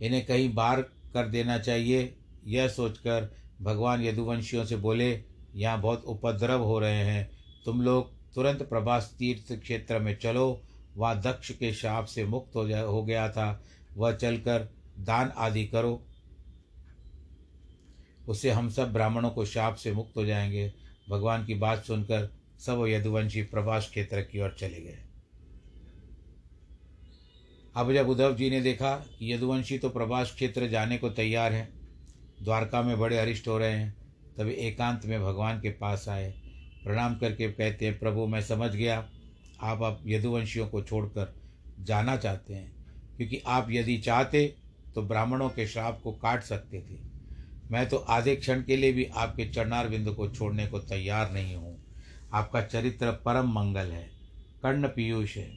इन्हें 0.03 0.25
कहीं 0.27 0.53
बार 0.55 0.81
कर 1.15 1.29
देना 1.29 1.59
चाहिए 1.59 2.15
यह 2.47 2.69
सोचकर 2.69 3.37
भगवान 3.63 4.03
यदुवंशियों 4.03 4.65
से 4.65 4.77
बोले, 4.77 5.25
यहाँ 5.55 5.81
बहुत 5.81 6.05
उपद्रव 6.05 6.63
हो 6.63 6.79
रहे 6.79 7.05
हैं। 7.05 7.31
तुम 7.65 7.83
लोग 7.83 8.13
तुरंत 8.35 8.63
प्रभास 8.63 9.17
तीर्थ 9.19 9.61
क्षेत्र 9.61 9.99
में 9.99 10.19
चलो। 10.19 10.63
वहाँ 10.97 11.21
दक्ष 11.21 11.51
के 11.51 11.73
शाप 11.73 12.05
से 12.05 12.25
मुक्त 12.25 12.57
हो 12.57 12.69
जा, 12.69 12.81
हो 12.81 13.03
गया 13.03 13.29
था। 13.29 13.63
वह 13.97 14.13
चलकर 14.13 14.75
दान 14.99 15.33
आदि 15.37 15.67
करो। 15.67 16.07
उससे 18.29 18.51
हम 18.51 18.71
सब 18.71 18.93
ब्राह्मणों 18.93 19.31
को 19.31 19.45
शाप 19.45 19.75
से 19.75 19.93
मुक्त 19.93 20.17
हो 20.17 20.25
जाएँगे। 20.25 20.73
भगवान 21.11 21.45
की 21.45 21.55
बात 21.55 21.85
सुनकर 21.85 22.35
सब 22.59 22.85
यदुवंशी 22.89 23.43
प्रभास 23.43 23.89
क्षेत्र 23.91 24.23
की 24.23 24.41
ओर 24.41 24.57
चले 24.59 24.81
गए। 24.81 24.99
अब 27.77 27.93
जब 27.93 28.09
उद्धव 28.09 28.37
जी 28.37 28.51
ने 28.51 28.61
देखा 28.61 28.97
कि 29.19 29.33
यदुवंशी 29.33 29.79
तो 29.79 29.89
प्रभास 29.89 30.33
क्षेत्र 30.35 30.67
जाने 30.67 30.99
को 30.99 31.11
तैयार 31.11 31.53
है 31.53 31.82
द्वारका 32.43 32.83
में 32.83 32.99
बड़े 32.99 33.19
अरिष्ट 33.19 33.49
हो 33.49 33.59
रहे 33.59 33.73
हैं, 33.73 33.95
तभी 34.39 34.53
एकांत 34.61 35.05
में 35.07 35.21
भगवान 35.23 35.61
के 35.61 35.71
पास 35.71 36.09
आए। 36.09 36.33
प्रणाम 36.85 37.15
करके 37.17 37.49
कहते 37.49 37.87
हैं, 37.87 37.99
प्रभु, 37.99 38.27
मैं 38.27 38.41
समझ 38.43 38.71
गया, 38.71 38.97
आप 39.61 39.83
अब 39.83 40.03
यदुवंशियों 40.07 40.67
को 40.67 40.83
छोड़कर 40.83 41.35
जाना 41.81 42.17
चाहते 42.17 42.55
हैं, 42.55 42.73
क्योंकि 43.17 43.43
आप 43.47 43.71
यदि 43.71 43.97
चाहते 43.99 44.47
तो 44.95 45.03
ब्राह्मणों 45.03 45.49
के 45.49 45.67
श्राप 45.67 46.01
को 46.05 46.13
काट 46.13 46.43
सकते 46.43 46.81
थे। 46.81 46.99
मैं 47.71 47.89
तो 47.89 47.97
आधे 47.97 48.35
क्षण 48.37 48.63
के 48.63 48.77
लिए 48.77 48.93
भी 48.93 49.05
आपके 49.07 49.49
चरणार 49.49 49.89
बिंद 49.89 50.11
को 50.11 50.29
छोड़ने 50.29 50.67
को 50.67 50.79
तैयार 50.81 51.31
नहीं 51.33 51.55
हूँ। 51.57 51.77
आपका 52.33 52.63
चरित्र 52.63 53.11
परम 53.25 53.53
मंगल 53.53 53.87
है, 53.87 54.09
कर्ण 54.63 54.89
पीयूष 54.89 55.37
है। 55.37 55.51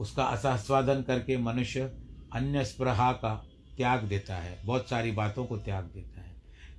उसका 0.00 0.24
असास्वादन 0.24 1.02
करके 1.02 1.36
मनुष्य 1.36 1.90
अन्य 2.32 2.64
स्प्रहा 2.64 3.12
का 3.14 3.34
त्याग 3.80 4.02
देता 4.02 4.36
है, 4.36 4.60
बहुत 4.64 4.88
सारी 4.88 5.12
बातों 5.12 5.46
को 5.46 5.56
त्याग 5.56 5.84
देता 5.84 6.20
है। 6.20 6.36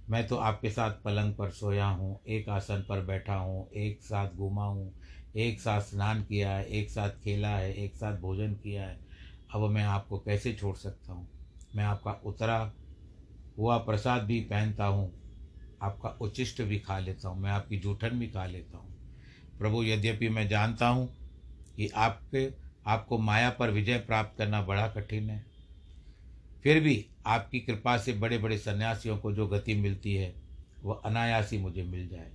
मैं 0.10 0.27
तो 0.27 0.36
आपके 0.36 0.70
साथ 0.70 0.91
पलंग 0.91 1.36
पर 1.36 1.50
सोया 1.50 1.86
हूँ, 1.86 2.22
एक 2.27 2.50
आसन 2.50 2.86
पर 2.89 3.01
बैठा 3.01 3.36
हूँ, 3.36 3.70
एक 3.72 4.01
साथ 4.01 4.29
घूमा 4.29 4.65
हूँ, 4.65 4.93
एक 5.36 5.62
साथ 5.62 5.81
स्नान 5.81 6.24
किया 6.24 6.51
है, 6.51 6.65
एक 6.65 6.89
साथ 6.89 7.10
खेला 7.10 7.50
है, 7.50 7.74
एक 7.74 7.96
साथ 7.96 8.17
भोजन 8.17 8.53
किया 8.53 8.84
है। 8.84 9.00
अब 9.55 9.70
मैं 9.70 9.84
आपको 9.84 10.17
कैसे 10.17 10.53
छोड़ 10.53 10.75
सकता 10.77 11.13
हूँ? 11.13 11.27
मैं 11.75 11.84
आपका 11.84 12.12
उतरा 12.12 12.74
हुआ 13.58 13.77
प्रसाद 13.77 14.24
भी 14.24 14.41
पहनता 14.41 14.86
हूँ, 14.86 15.13
आपका 15.81 16.10
उचिष्ट 16.10 16.62
भी 16.62 16.79
खा 16.79 17.00
लेता 17.00 17.29
हूँ, 17.29 17.41
मैं 17.41 17.51
आपकी 17.51 17.77
जूठन 17.77 18.10
भी 18.10 18.27
खा 18.27 18.46
लेता 18.46 18.77
हूँ। 18.77 18.96
प्रभु, 19.60 19.84
यद्यपि 19.84 20.29
मैं 20.29 20.48
जानता 20.48 20.88
हूँ 20.88 21.08
कि 21.75 21.88
आपके, 21.88 22.51
आपको 22.88 23.17
माया 23.17 23.50
पर 23.50 23.70
विजय 23.70 23.98
प्राप्त 23.98 24.38
करना 24.38 24.62
बड़ा 24.62 24.88
कठिन 24.88 25.29
है 25.29 25.50
फिर 26.63 26.79
भी 26.79 27.05
आपकी 27.25 27.59
कृपा 27.59 27.97
से 27.97 28.13
बड़े 28.13 28.37
बड़े 28.37 28.57
सन्यासियों 28.57 29.17
को 29.17 29.33
जो 29.33 29.47
गति 29.47 29.75
मिलती 29.75 30.15
है 30.15 30.35
वह 30.83 31.01
अनायासी 31.05 31.57
मुझे 31.57 31.83
मिल 31.83 32.07
जाए। 32.07 32.31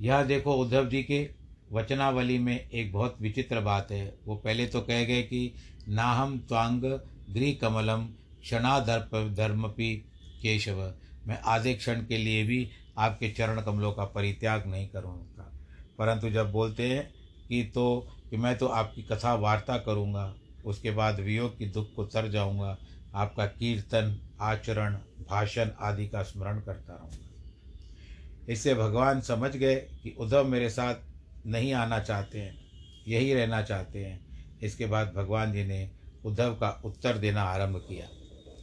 यह 0.00 0.22
देखो 0.22 0.54
उद्धव 0.54 0.88
जी 0.88 1.02
के 1.02 1.30
वचनावली 1.72 2.38
में 2.38 2.70
एक 2.70 2.92
बहुत 2.92 3.16
विचित्र 3.20 3.60
बात 3.60 3.92
है। 3.92 4.18
वो 4.26 4.36
पहले 4.36 4.66
तो 4.66 4.80
कह 4.80 5.04
गए 5.04 5.22
कि, 5.22 5.54
नाहम 5.88 6.38
त्वांग 6.38 6.80
गृह 7.30 7.56
कमलम 7.60 8.04
क्षणाधर्प 8.40 9.34
धर्मपि 9.36 10.04
केशव। 10.42 10.94
मैं 11.26 11.40
आधे 11.40 11.74
क्षण 11.74 12.06
के 12.06 12.18
लिए 12.18 12.44
भी 12.44 12.70
आपके 12.98 13.30
चरण 13.30 13.62
कमलों 13.62 13.92
का 13.92 14.04
परित्याग 14.04 14.66
नहीं 14.66 14.88
करूँगा। 14.88 15.52
परंतु 15.98 16.30
जब 16.30 16.52
बोलते 16.52 16.88
हैं 16.88 17.14
कि 17.48 17.64
तो 17.64 18.08
कि 18.30 18.36
मैं 18.36 18.58
तो 18.58 18.66
आपकी 18.66 19.02
कथा 19.02 19.34
वार्ता 19.34 19.78
करूँगा 19.78 20.34
उसके 20.64 20.90
बाद 20.90 21.20
वियोग 21.20 21.58
की 21.58 21.66
दुख 21.66 21.94
को 21.94 22.04
तर 22.04 22.30
जाऊँगा, 22.30 22.78
आपका 23.14 23.46
कीर्तन, 23.46 24.20
आचरण, 24.40 24.94
भाषण 25.28 25.70
आदि 25.80 26.08
का 26.08 26.22
स्मरण 26.22 26.60
करता 26.60 26.94
रहूँगा। 26.94 27.18
इससे 28.48 28.74
भगवान 28.74 29.20
समझ 29.20 29.56
गए 29.56 29.74
कि 29.74 30.16
उद्धव 30.18 30.44
मेरे 30.44 30.70
साथ 30.70 30.94
नहीं 31.46 31.72
आना 31.72 32.00
चाहते 32.00 32.40
हैं, 32.40 32.60
यही 33.08 33.34
रहना 33.34 33.62
चाहते 33.62 34.04
हैं। 34.04 34.24
इसके 34.62 34.86
बाद 34.86 35.12
भगवान 35.16 35.52
जी 35.52 35.64
ने 35.64 35.90
उद्धव 36.24 36.54
का 36.54 36.82
उत्तर 36.84 37.18
देना 37.18 37.42
आरंभ 37.42 37.76
किया। 37.76 38.08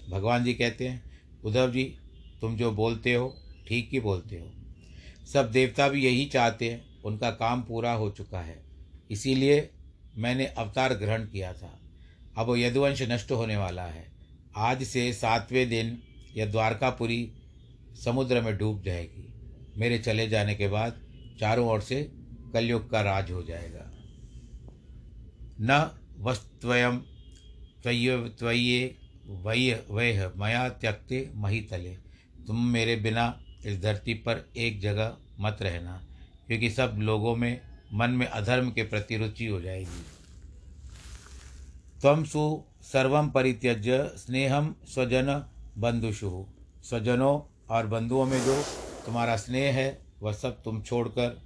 भगवान 0.10 0.44
जी 0.44 0.54
कहते 0.54 0.88
हैं, 0.88 1.04
उद्धव 1.44 1.72
जी, 1.72 1.98
तुम 2.42 2.58
जो 2.58 2.72
बोलते 2.72 3.14
हो, 3.14 3.38
ठीक 3.68 3.90
ही 3.92 4.00
बोलते 4.00 4.40
हो। 4.40 4.52
सब 5.26 5.52
देवता 5.52 5.90
भी 5.90 6.06
यही 6.06 6.26
चाहते 6.26 6.70
हैं, 6.70 7.02
उनका 7.02 7.32
काम 7.32 7.62
पूरा 7.62 7.94
हो 7.94 8.12
चुका 8.12 8.40
है। 8.40 8.64
इसीलिए 9.12 9.70
मैंने 10.18 10.46
अवतार 10.46 10.94
ग्रहण 10.94 11.26
किया 11.26 11.54
था। 11.54 11.81
अब 12.38 12.48
वो 12.48 12.56
यदुवंश 12.58 13.02
नष्ट 13.02 13.32
होने 13.32 13.58
वाला 13.58 13.84
है। 13.84 14.06
आज 14.60 14.84
से 14.84 15.12
सातवें 15.14 15.68
दिन 15.70 15.98
यह 16.36 16.46
द्वारकापुरी 16.46 17.32
समुद्र 17.96 18.42
में 18.42 18.58
डूब 18.58 18.82
जाएगी। 18.84 19.28
मेरे 19.78 19.98
चले 20.00 20.28
जाने 20.28 20.56
के 20.56 20.68
बाद 20.68 21.02
चारों 21.40 21.68
ओर 21.70 21.82
से 21.82 22.02
कलयुग 22.54 22.90
का 22.92 23.02
राज 23.02 23.32
हो 23.32 23.42
जाएगा। 23.44 23.86
न 25.62 25.90
वस्त्वयम 26.20 26.98
त्वय 27.84 28.18
त्वये 28.40 28.96
वय 29.26 29.74
वह 29.90 30.32
मया 30.38 30.68
त्यक्ते 30.70 31.30
मही 31.36 31.60
तले 31.62 31.96
तुम 32.48 32.66
मेरे 32.66 32.96
बिना 32.96 33.26
इस 33.66 33.82
धरती 33.82 34.14
पर 34.14 34.46
एक 34.58 34.80
जगह 34.82 35.18
मत 35.40 35.58
रहना, 35.62 36.02
क्योंकि 36.48 36.70
सब 36.70 36.96
लोगों 37.00 37.36
में 37.36 37.62
मन 37.94 38.10
में 38.10 38.26
अधर्म 38.28 38.72
के 38.72 38.84
प्रति 38.84 39.18
रुचि 39.18 39.46
हो 39.46 39.62
जाएगी। 39.62 40.04
तम 42.04 42.24
सु 42.24 42.64
सर्वम 42.82 43.30
परित्यज्य 43.30 44.12
स्नेहम 44.16 44.76
स्वजन 44.86 45.28
बंधुषु 45.78 46.46
स्वजनों 46.84 47.66
और 47.76 47.88
बंधुओं 47.88 48.26
में 48.26 48.46
जो 48.46 48.64
तुम्हारा 49.06 49.36
स्नेह 49.36 49.76
है, 49.76 50.02
वह 50.22 50.34
सब 50.34 50.64
तुम 50.64 50.82
छोड़कर 50.82 51.42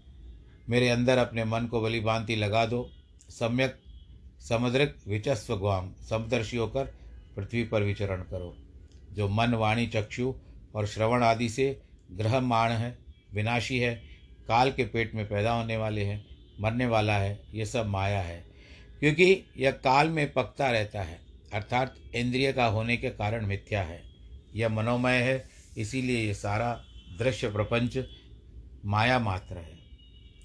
मेरे 0.69 0.89
अंदर 0.89 1.17
अपने 1.17 1.45
मन 1.45 1.65
को 1.65 1.81
बलि 1.81 2.00
भांति 2.00 2.35
लगा 2.35 2.65
दो। 2.65 2.89
सम्यक 3.29 3.75
समुद्रिक 4.50 4.95
विचस्व 5.07 5.55
ग्वाम 5.55 5.93
समदर्शी 6.09 6.57
होकर 6.57 6.85
पृथ्वी 7.35 7.63
पर 7.63 7.83
विचरण 7.83 8.21
करो। 8.21 8.58
जो 9.12 9.30
मन 9.30 9.53
वाणी 9.53 9.88
चक्षु 9.88 10.34
और 10.75 10.88
श्रवण 10.88 11.23
आदि 11.23 11.49
से 11.49 11.82
ग्रह 12.12 12.39
माण 12.39 12.71
है, 12.71 12.97
विनाशी 13.34 13.80
है, 13.80 13.95
काल 14.47 14.71
के 14.71 14.84
पेट 14.84 15.15
में 15.15 15.30
पैदा 15.30 15.53
होने 15.53 15.77
वाले 15.77 16.06
हैं, 16.06 16.25
मरने 16.60 16.86
वाला 16.86 17.13
है, 17.13 17.39
ये 17.53 17.65
सब 17.65 17.86
माया 17.86 18.21
है। 18.21 18.55
क्योंकि 18.99 19.45
यह 19.58 19.71
काल 19.71 20.10
में 20.10 20.34
पकता 20.34 20.71
रहता 20.71 21.01
है, 21.01 21.19
अर्थात 21.53 21.95
इंद्रिय 22.15 22.53
का 22.53 22.65
होने 22.65 22.97
के 22.97 23.10
कारण 23.10 23.45
मिथ्या 23.45 23.81
है। 23.81 24.03
यह 24.55 24.69
मनोमय 24.69 25.17
है, 25.17 25.49
इसीलिए 25.77 26.27
यह 26.27 26.34
सारा 26.34 26.73
दृश्य 27.19 27.51
प्रपंच 27.51 27.97
माया 28.86 29.19
मात्र 29.19 29.58
है। 29.58 29.79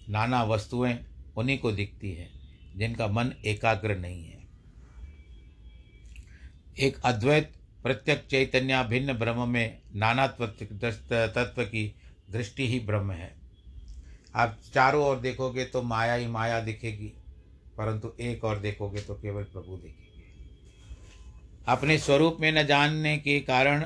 नाना 0.08 0.42
वस्तुएँ 0.44 0.98
उन्हीं 1.36 1.58
को 1.58 1.72
दिखती 1.72 2.12
है, 2.12 2.28
जिनका 2.76 3.06
मन 3.06 3.32
एकाग्र 3.46 3.96
नहीं 3.96 4.24
है। 4.24 4.38
एक 6.80 7.00
अद्वैत 7.04 7.52
प्रत्यक 7.82 8.26
चैतन्य 8.30 8.84
भिन्न 8.84 9.12
ब्रह्म 9.12 9.48
में 9.48 9.78
नाना 9.94 10.26
तत्व 10.26 11.64
की 11.64 11.94
दृष्टि 12.30 12.68
ही 12.68 12.80
ब्रह्म 12.80 13.10
है। 13.10 13.34
आप 14.34 14.58
चारों 14.74 15.04
ओर 15.04 15.20
देखोगे 15.20 15.64
तो 15.64 15.82
माया 15.82 16.14
ही 16.14 16.26
माया 16.26 16.60
दिखेगी। 16.60 17.12
परंतु 17.80 18.12
एक 18.20 18.44
और 18.44 18.58
देखोगे 18.58 19.00
तो 19.00 19.14
केवल 19.14 19.42
प्रभु 19.42 19.76
देखेंगे। 19.76 20.22
अपने 21.68 21.98
स्वरूप 21.98 22.36
में 22.40 22.52
न 22.52 22.62
जानने 22.62 23.18
के 23.18 23.40
कारण 23.40 23.84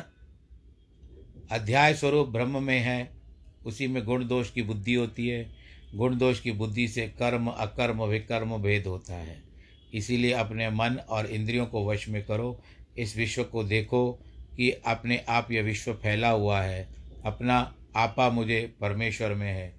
अध्याय 1.51 1.95
स्वरूप 1.95 2.29
ब्रह्म 2.29 2.63
में 2.63 2.81
है, 2.81 3.11
उसी 3.67 3.87
में 3.87 4.05
गुण 4.05 4.29
दोष 4.29 4.51
की 4.51 4.63
बुद्धि 4.63 4.95
होती 4.95 5.29
है। 5.29 5.57
गुण 5.95 6.19
दोष 6.19 6.41
की 6.41 6.53
बुद्धि 6.53 6.89
से 6.89 7.09
कर्म, 7.09 7.47
अकर्म, 7.49 8.03
विकर्म 8.05 8.63
भेद 8.63 8.87
होता 8.87 9.15
है। 9.15 9.43
इसीलिए 9.95 10.33
अपने 10.33 10.71
मन 10.71 10.97
और 11.09 11.27
इंद्रियों 11.27 11.67
को 11.67 11.87
वश 11.87 12.09
में 12.09 12.25
करो। 12.25 12.61
इस 12.99 13.17
विश्व 13.17 13.45
को 13.45 13.65
देखो 13.65 14.13
कि 14.57 14.71
अपने 14.71 15.25
आप 15.29 15.53
यह 15.53 15.63
विश्व 15.63 15.93
फैला 15.95 16.31
हुआ 16.31 16.61
है। 16.61 16.89
अपना 17.25 17.75
आपा 17.97 18.31
मुझे 18.31 18.75
परमेश्वर 18.81 19.35
में 19.35 19.53
है। 19.53 19.75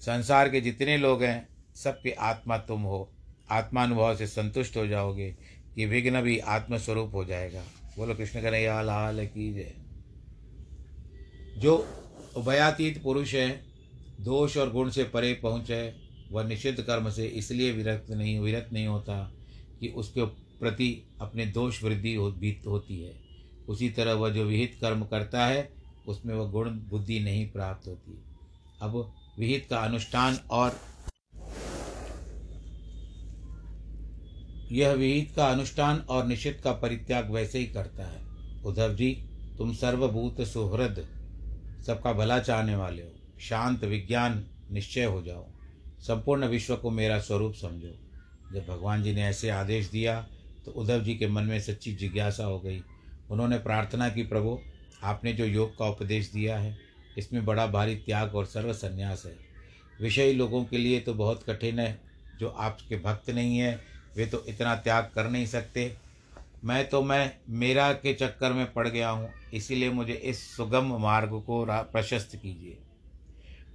संसार 0.00 0.48
के 0.48 0.60
जितने 0.60 0.96
लोग 0.96 1.22
हैं, 1.22 1.48
सबके 1.74 2.10
आत्मा 2.10 2.58
तुम 2.58 2.82
हो। 2.82 3.12
आत्मानुभव 3.52 4.16
से 4.16 4.26
संतुष्ट 4.26 4.76
हो 4.76 4.86
जाओगे 4.86 5.30
कि 5.74 5.86
विघ्न 5.86 6.20
भी 6.22 6.38
आत्मस्वरूप 6.38 7.14
हो 7.14 7.24
जाएगा। 7.24 7.64
बोलो 7.96 8.14
कृष्ण 8.14 8.42
कन्हैया 8.42 8.74
हाल 8.74 9.26
की 9.26 9.52
जय। 9.54 9.74
जो 11.58 11.76
उभयातीत 12.36 13.02
पुरुष 13.02 13.34
है 13.34 13.48
दोष 14.20 14.56
और 14.56 14.70
गुण 14.72 14.90
से 14.90 15.04
परे 15.04 15.32
पहुँचे 15.34 15.80
वह 16.30 16.44
निषिद्ध 16.44 16.82
कर्म 16.82 17.10
से 17.10 17.26
इसलिए 17.26 17.72
विरक्त 17.72 18.10
नहीं 18.10 18.38
विरक्त 18.38 18.72
नहीं 18.72 18.86
होता 18.86 19.32
कि 19.80 19.88
उसके 19.88 20.24
प्रति 20.60 20.88
अपने 21.20 21.46
दोष 21.46 21.82
वृद्धि 21.82 22.14
हो, 22.14 22.28
होती 22.66 23.02
है। 23.02 23.12
उसी 23.68 23.88
तरह 23.90 24.12
वह 24.12 24.28
जो 24.28 24.44
विहित 24.44 24.78
कर्म 24.80 25.04
करता 25.04 25.46
है 25.46 25.68
उसमें 26.06 26.34
वह 26.34 26.50
गुण 26.50 26.70
बुद्धि 26.70 27.20
नहीं 27.20 27.50
प्राप्त 27.50 27.88
होती। 27.88 28.24
अब 28.82 29.14
विहित 29.38 29.66
का 29.70 29.78
अनुष्ठान 29.78 30.38
और 30.50 30.78
यह 34.72 34.92
विहित 34.92 35.32
का 35.36 35.46
अनुष्ठान 35.46 35.98
और 35.98 36.26
निषिद्ध 36.26 36.60
का 36.60 36.72
परित्याग 36.72 37.30
वैसे 37.30 37.58
ही 37.58 37.66
करता 37.66 38.04
है। 38.04 38.22
उद्धव 38.64 38.94
जी, 38.94 39.10
तुम 39.58 39.72
सर्वभूत 39.74 40.40
सुहृद, 40.40 41.06
सबका 41.86 42.12
भला 42.12 42.38
चाहने 42.38 42.76
वाले 42.76 43.02
हो। 43.02 43.12
शांत 43.40 43.84
विज्ञान 43.84 44.44
निश्चय 44.70 45.04
हो 45.04 45.22
जाओ। 45.22 45.46
संपूर्ण 46.00 46.46
विश्व 46.46 46.76
को 46.76 46.90
मेरा 46.90 47.18
स्वरूप 47.18 47.54
समझो। 47.54 47.94
जब 48.54 48.66
भगवान 48.68 49.02
जी 49.02 49.12
ने 49.12 49.22
ऐसे 49.22 49.50
आदेश 49.50 49.90
दिया 49.90 50.20
तो 50.66 50.70
उद्धव 50.70 51.02
जी 51.02 51.14
के 51.14 51.26
मन 51.26 51.42
में 51.42 51.60
सच्ची 51.60 51.92
जिज्ञासा 51.92 52.44
हो 52.44 52.58
गई। 52.60 52.82
उन्होंने 53.30 53.58
प्रार्थना 53.58 54.08
की, 54.08 54.22
प्रभु, 54.22 54.58
आपने 55.02 55.32
जो 55.32 55.44
योग 55.44 55.78
का 55.78 55.86
उपदेश 55.86 56.30
दिया 56.30 56.58
है, 56.58 56.78
इसमें 57.18 57.44
बड़ा 57.44 57.66
भारी 57.66 57.96
त्याग 57.96 58.34
और 58.34 58.46
सर्वसन्यास 58.46 59.22
है। 59.26 59.36
विषयी 60.00 60.32
लोगों 60.32 60.64
के 60.64 60.78
लिए 60.78 61.00
तो 61.00 61.14
बहुत 61.14 61.42
कठिन 61.42 61.78
है, 61.78 62.00
जो 62.40 62.48
आपके 62.48 62.96
भक्त 62.96 63.30
नहीं 63.30 63.58
है 63.58 63.91
वे 64.16 64.26
तो 64.26 64.44
इतना 64.48 64.74
त्याग 64.76 65.10
कर 65.14 65.28
नहीं 65.30 65.46
सकते। 65.46 65.94
मैं 66.64 66.88
तो 66.88 67.02
मैं 67.02 67.30
मेरा 67.50 67.92
के 67.92 68.14
चक्कर 68.14 68.52
में 68.52 68.72
पड़ 68.72 68.86
गया 68.88 69.10
हूँ, 69.10 69.28
इसीलिए 69.54 69.90
मुझे 69.90 70.12
इस 70.12 70.56
सुगम 70.56 70.96
मार्ग 71.02 71.30
को 71.40 71.64
प्रशस्त 71.68 72.36
कीजिए। 72.36 72.78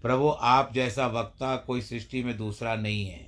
प्रभु, 0.02 0.30
आप 0.30 0.72
जैसा 0.74 1.08
वक्ता 1.08 1.56
कोई 1.58 1.82
सृष्टि 1.82 2.24
में 2.24 2.38
दूसरा 2.38 2.76
नहीं 2.76 3.06
है। 3.06 3.26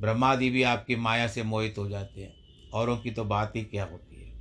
ब्रह्मादि 0.00 0.50
भी 0.50 0.62
आपकी 0.62 0.96
माया 0.96 1.26
से 1.28 1.42
मोहित 1.42 1.78
हो 1.78 1.88
जाते 1.88 2.20
हैं। 2.20 2.70
औरों 2.70 2.96
की 2.96 3.10
तो 3.10 3.24
बात 3.24 3.56
ही 3.56 3.62
क्या 3.62 3.84
होती 3.84 4.16
है? 4.16 4.32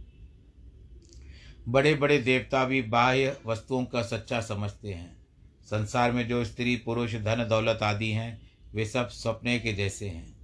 बड़े 1.69 1.93
बड़े 1.95 2.17
देवता 2.17 2.65
भी 2.65 2.82
बाह्य 2.82 3.38
वस्तुओं 3.45 3.86
का 3.86 4.01
सच्चा 4.01 4.41
समझते 4.41 4.93
हैं। 4.93 5.15
संसार 5.63 6.12
में 6.12 6.27
जो 6.27 6.43
स्त्री, 6.45 6.75
पुरुष, 6.75 7.15
धन, 7.15 7.47
दौलत 7.49 7.80
आदि 7.84 8.12
हैं, 8.12 8.41
वे 8.73 8.86
सब 8.86 9.10
सपने 9.10 9.60
के 9.60 9.73
जैसे 9.73 10.10
हैं। 10.10 10.40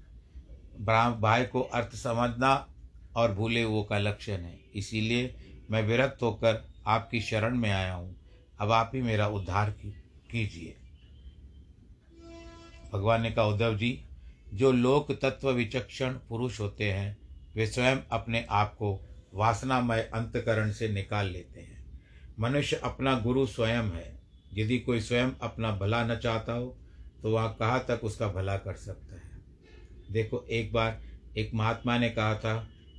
भाई 1.20 1.44
को 1.44 1.62
अर्थ 1.62 1.96
समझना 1.96 2.68
और 3.16 3.32
भूले 3.32 3.66
वो 3.66 3.84
का 3.84 3.98
लक्षण 3.98 4.38
है 4.38 4.60
इसीलिए 4.76 5.36
मैं 5.72 5.84
विरक्त 5.84 6.22
होकर 6.22 6.68
आपकी 6.88 7.22
शरण 7.22 7.56
में 7.56 7.72
आया 7.72 7.94
हूँ। 7.94 8.16
अब 8.60 8.72
आप 8.72 8.92
ही 8.96 9.02
मेरा 9.02 9.28
उद्धार 9.28 9.70
कीजिए। 10.32 10.78
भगवान 12.94 13.22
ने 13.22 13.32
कहा, 13.32 13.46
उद्धव 13.46 13.78
जी, 13.78 14.06
जो 14.54 14.72
लोक 14.72 15.12
तत्व 15.12 15.52
विचक्षण 15.52 16.14
पुरुष 16.14 16.60
होते 16.60 16.92
हैं, 16.92 17.18
वे 17.56 17.68
स्वयं 17.68 17.98
अपने 18.12 18.46
आप 18.50 18.74
को 18.74 19.02
वासनामय 19.34 20.02
अंतकरण 20.14 20.72
से 20.72 20.90
निकाल 20.90 21.28
लेते 21.28 21.60
हैं। 21.60 22.02
मनुष्य 22.40 22.76
अपना 22.76 23.20
गुरु 23.20 23.46
स्वयं 23.46 23.84
है। 23.84 24.20
यदि 24.54 24.80
कोई 24.80 25.02
स्वयं 25.02 25.32
अपना 25.42 25.72
भला 25.72 26.04
न 26.04 26.16
चाहता 26.16 26.54
हो 26.54 26.78
तो 27.22 27.32
वह 27.32 27.48
कहाँ 27.48 27.86
तक 27.88 28.00
उसका 28.04 28.28
भला 28.28 28.58
कर 28.58 28.74
सकता 28.74 29.07
देखो, 30.12 30.46
एक 30.50 30.72
बार 30.74 31.02
एक 31.38 31.52
महात्मा 31.54 31.98
ने 31.98 32.10
कहा 32.10 32.36
था 32.36 32.56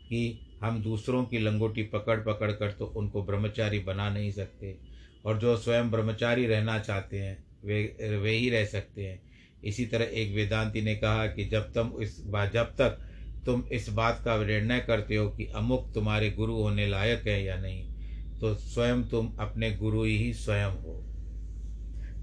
कि 0.09 0.39
हम 0.63 0.83
दूसरों 0.83 1.25
की 1.25 1.39
लंगोटी 1.39 1.83
पकड़ 1.83 2.19
पकड़ 2.23 2.51
कर 2.53 2.73
तो 2.73 2.87
उनको 2.87 3.23
ब्रह्मचारी 3.23 3.79
बना 3.79 4.09
नहीं 4.11 4.31
सकते। 4.33 4.77
और 5.25 5.39
जो 5.39 5.57
स्वयं 5.57 5.91
ब्रह्मचारी 5.91 6.47
रहना 6.47 6.79
चाहते 6.79 7.19
हैं, 7.19 7.37
वे 7.65 8.19
वे 8.23 8.31
ही 8.31 8.49
रह 8.51 8.65
सकते 8.65 9.07
हैं। 9.07 9.21
इसी 9.65 9.87
तरह 9.87 10.11
एक 10.13 10.35
वेदांती 10.35 10.83
ने 10.83 10.95
कहा 10.95 11.27
कि 11.27 11.45
जब 11.45 11.73
तुम 11.73 11.93
इस 12.03 12.17
जब 12.53 12.75
तक 12.81 12.99
तुम 13.47 13.63
इस 13.73 13.89
बात 13.89 14.21
का 14.25 14.37
निर्णय 14.45 14.81
करते 14.81 15.17
हो 15.17 15.29
कि 15.29 15.45
अमुक 15.57 15.91
तुम्हारे 15.95 16.31
गुरु 16.31 16.55
होने 16.55 16.87
लायक 16.87 17.27
है 17.29 17.43
या 17.45 17.57
नहीं 17.57 18.39
तो 18.39 18.55
स्वयं 18.55 19.03
तुम 19.05 19.33
अपने 19.41 19.71
गुरु 19.77 20.03
ही 20.05 20.33
स्वयं 20.35 20.71
हो। 20.75 21.05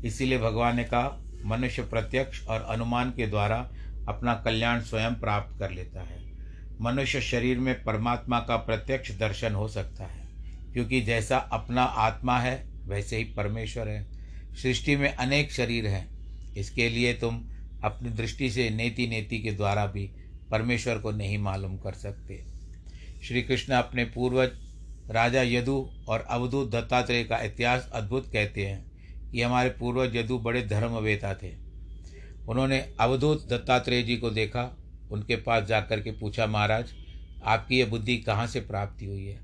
इसीलिए 0.06 0.38
भगवान 0.38 0.76
ने 0.76 0.84
कहा, 0.84 1.22
मनुष्य 1.46 1.82
प्रत्यक्ष 1.84 2.46
और 2.48 2.62
अनुमान 2.62 3.12
के 3.12 3.28
द्वारा 3.28 3.58
अपना 4.08 4.34
कल्याण 4.36 4.82
स्वयं 4.82 5.16
प्राप्त 5.16 5.60
कर 5.60 5.72
लेता 5.72 6.02
है। 6.02 6.24
मनुष्य 6.82 7.22
शरीर 7.22 7.60
में 7.60 7.84
परमात्मा 7.84 8.40
का 8.40 8.58
प्रत्यक्ष 8.58 9.12
दर्शन 9.12 9.54
हो 9.54 9.68
सकता 9.68 10.06
है, 10.06 10.28
क्योंकि 10.74 11.02
जैसा 11.02 11.38
अपना 11.38 11.84
आत्मा 11.84 12.40
है, 12.40 12.56
वैसे 12.86 13.18
ही 13.18 13.24
परमेश्वर 13.24 13.88
है। 13.88 14.06
सृष्टि 14.56 14.96
में 14.96 15.14
अनेक 15.14 15.52
शरीर 15.52 15.88
हैं। 15.88 16.08
इसके 16.54 16.90
लिए 16.90 17.14
तुम 17.14 17.44
अपनी 17.84 18.10
दृष्टि 18.10 18.50
से 18.50 18.70
नेति 18.70 19.08
नेति 19.08 19.40
के 19.40 19.52
द्वारा 19.52 19.86
भी 19.86 20.06
परमेश्वर 20.52 20.98
को 20.98 21.12
नहीं 21.12 21.38
मालूम 21.38 21.78
कर 21.78 21.94
सकते। 21.94 22.46
श्री 23.24 23.42
कृष्ण 23.42 23.74
अपने 23.74 24.06
पूर्वज 24.06 24.50
राजा 25.12 25.42
यदु 25.42 25.90
और 26.08 26.20
अवधूत 26.22 26.72
दत्तात्रेय 26.72 27.24
का 27.24 27.38
इतिहास 27.38 27.90
अद्भुत 27.94 28.32
कहते 28.34 28.66
हैं 28.66 29.32
कि 29.32 29.42
हमारे 29.42 29.70
पूर्वज 29.70 30.16
यदु 30.16 30.38
बड़े 30.40 30.62
धर्मवेता 30.62 31.34
थे। 31.34 31.65
उन्होंने 32.50 32.94
अवधूत 33.00 33.50
दत्तात्रेय 33.50 34.04
जी 34.04 34.18
को 34.18 34.30
देखा, 34.30 34.78
उनके 35.12 35.36
पास 35.36 35.64
जाकर 35.64 36.02
के 36.02 36.12
पूछा, 36.12 36.46
महाराज, 36.46 36.86
आपकी 37.44 37.78
ये 37.78 37.86
बुद्धि 37.86 38.18
कहाँ 38.18 38.48
से 38.48 38.60
प्राप्ति 38.60 39.06
हुई 39.06 39.26
है? 39.26 39.40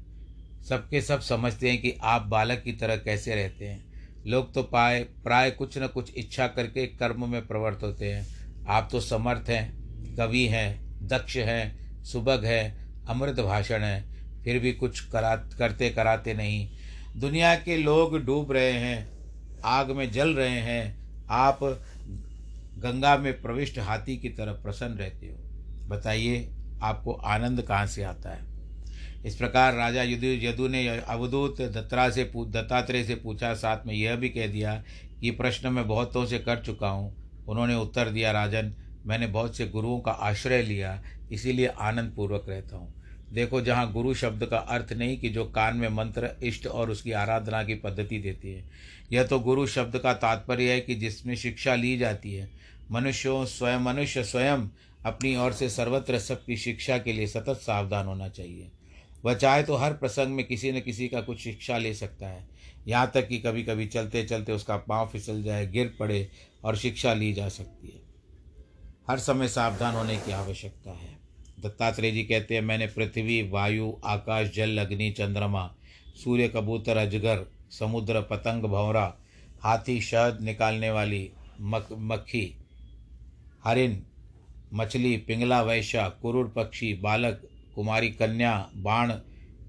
सबके 0.70 1.02
सब 1.02 1.20
समझते 1.20 1.70
हैं 1.70 1.82
कि 1.82 1.96
आप 2.02 2.22
बालक 2.22 2.62
की 2.62 2.72
तरह 2.72 2.96
कैसे 2.96 3.36
रहते 3.36 3.66
हैं। 3.66 3.92
लोग 4.28 4.54
तो 4.54 4.64
पाए, 4.64 5.04
प्राय 5.04 5.52
कुछ 5.52 5.78
न 5.78 5.88
कुछ 5.88 6.14
इच्छा 6.18 6.48
करके 6.48 6.88
कर्म 6.88 7.30
में 7.30 7.48
प्रवृत्त 7.48 7.84
होते 7.84 8.12
हैं। 8.12 8.28
आप 8.68 8.90
तो 8.92 9.00
समर्थ 9.00 9.50
हैं, 9.50 9.82
कवि 10.16 10.46
हैं, 10.46 11.00
दक्ष 11.08 11.38
हैं 11.38 11.82
सुबह 12.04 12.48
हैं, 12.48 12.92
अमृत 13.06 13.40
भाषण 13.40 13.82
है, 13.82 14.12
फिर 14.44 14.60
भी 14.60 14.74
कुछ 14.74 15.00
करा 15.00 15.36
करते 15.36 15.90
कराते 15.90 16.34
नहीं। 16.34 16.70
दुनिया 17.18 17.56
के 17.56 17.78
लोग 17.78 18.26
डूब 18.26 18.52
रहे 18.52 18.72
हैं, 18.72 19.12
आग 19.66 19.92
में 19.92 20.12
जल 20.12 20.30
रहे 20.30 20.60
हैं। 20.60 21.02
आप 21.30 21.60
गंगा 22.84 23.18
में 23.18 23.42
प्रविष्ट 23.42 23.80
हाथी 23.80 24.18
की 24.18 24.30
तरह 24.30 24.52
प्रसन्न 24.52 24.94
रहते 24.94 25.28
हो। 25.28 25.38
बताइए, 25.88 26.50
आपको 26.84 27.14
आनंद 27.14 27.62
कहाँ 27.62 27.86
से 27.88 28.04
आता 28.04 28.30
है? 28.30 28.50
इस 29.26 29.36
प्रकार 29.36 29.74
राजा 29.74 30.04
यदु 30.04 30.28
यदु 30.28 30.68
ने 30.68 30.88
अवधूत 30.88 31.62
दत्तरा 31.62 32.10
से 32.10 32.24
दत्तात्रेय 32.38 33.04
से 33.04 33.16
पूछा। 33.16 33.54
साथ 33.54 33.86
में 33.86 33.94
यह 33.94 34.16
भी 34.16 34.30
कह 34.30 34.48
दिया 34.48 34.84
कि 35.22 35.32
प्रश्न 35.32 35.70
मैं 35.70 35.88
बहुतों 35.88 36.26
से 36.26 36.40
कर 36.40 36.60
चुका 36.60 36.90
हूँ। 36.90 37.16
उन्होंने 37.48 37.76
उत्तर 37.76 38.10
दिया, 38.10 38.32
राजन, 38.32 38.74
मैंने 39.06 39.28
बहुत 39.28 39.58
से 39.58 39.68
गुरुओं 39.68 40.00
का 40.00 40.12
आश्रय 40.12 40.62
लिया, 40.62 41.02
इसीलिए 41.32 41.68
आनंद 41.68 42.14
पूर्वक 42.16 42.46
रहता 42.50 42.78
हूँ। 42.78 42.94
देखो, 43.34 43.62
जहाँ 43.62 43.92
गुरु 43.92 44.14
शब्द 44.14 44.46
का 44.46 44.58
अर्थ 44.58 44.94
नहीं 44.94 45.18
कि 45.18 45.30
जो 45.30 45.46
कान 45.46 45.78
में 45.78 45.90
मंत्र, 45.90 46.30
इष्ट 46.44 46.68
और 46.68 46.90
उसकी 46.90 47.12
आराधना 47.12 47.64
की 47.64 47.76
पद्धति 47.76 48.20
देती 48.20 48.54
है। 48.54 48.64
यह 49.12 49.24
तो 49.24 49.40
गुरु 49.40 49.68
शब्द 49.68 49.98
का 49.98 50.14
तात्पर्य 50.14 50.72
है 50.72 50.80
कि 50.82 50.96
जिसमें 50.96 51.36
शिक्षा 51.36 51.76
ली 51.76 51.98
जाती 51.98 52.34
है 52.34 52.50
मनुष्यों 52.92 53.46
स्वयं 53.46 53.80
मनुष्य 53.80 54.24
स्वयं 54.24 54.68
अपनी 55.06 55.36
ओर 55.36 55.54
से 55.54 55.70
सर्वत्र 55.70 56.20
सबकी 56.20 56.58
शिक्षा 56.58 56.98
के 56.98 57.14
लिए 57.14 57.28
सतत 57.28 57.58
सावधान 57.58 58.06
होना 58.06 58.30
चाहिए। 58.30 58.72
वह 59.26 59.34
चाहे 59.34 59.64
तो 59.64 59.76
हर 59.76 59.94
प्रसंग 59.94 60.28
में 60.28 60.46
किसी 60.46 60.72
न 60.72 60.80
किसी 60.80 61.08
का 61.08 61.22
कुछ 61.22 61.40
शिक्षा 61.40 61.78
ले 61.78 61.94
सकता 61.94 62.28
है। 62.28 62.50
यहाँ 62.88 63.12
तक 63.14 63.28
कि 63.28 63.40
कभी 63.40 63.64
कभी 63.64 63.86
चलते 63.86 64.24
चलते 64.24 64.52
उसका 64.52 64.78
पाँव 64.78 65.08
फिसल 65.08 65.44
जाए, 65.44 65.68
गिर 65.68 65.96
पड़े 66.00 66.30
और 66.64 66.76
शिक्षा 66.76 67.14
ली 67.14 67.34
जा 67.34 67.50
सकती 67.50 67.88
है। 67.88 68.02
हर 69.10 69.20
समय 69.20 69.48
सावधान 69.48 69.96
होने 69.96 70.18
की 70.18 70.32
आवश्यकता 70.32 70.92
है। 70.92 71.20
दत्तात्रेय 71.60 72.12
जी 72.12 72.24
कहते 72.24 72.56
हैं, 72.56 72.62
मैंने 72.62 72.88
पृथ्वी, 72.88 73.50
वायु, 73.50 73.94
आकाश, 74.06 74.52
जल, 74.56 74.78
अग्नि, 74.78 75.12
चंद्रमा, 75.12 75.76
सूर्य, 76.24 76.48
कबूतर, 76.48 76.98
अजगर, 76.98 77.46
समुद्र, 77.72 78.22
पतंग, 78.22 78.64
भंवरा, 78.64 79.18
हाथी, 79.64 80.02
शहद 80.02 80.42
निकालने 80.42 80.92
वाली 80.92 81.32
मक, 81.62 81.88
मक्खी 81.92 82.56
हरिन 83.66 84.02
मछली, 84.74 85.18
पिंगला, 85.18 85.62
वैश्या, 85.62 86.10
कुरुड़ 86.10 86.48
पक्षी, 86.48 86.94
बालक, 86.94 87.42
कुमारी 87.76 88.10
कन्या, 88.10 88.70
बाण, 88.76 89.14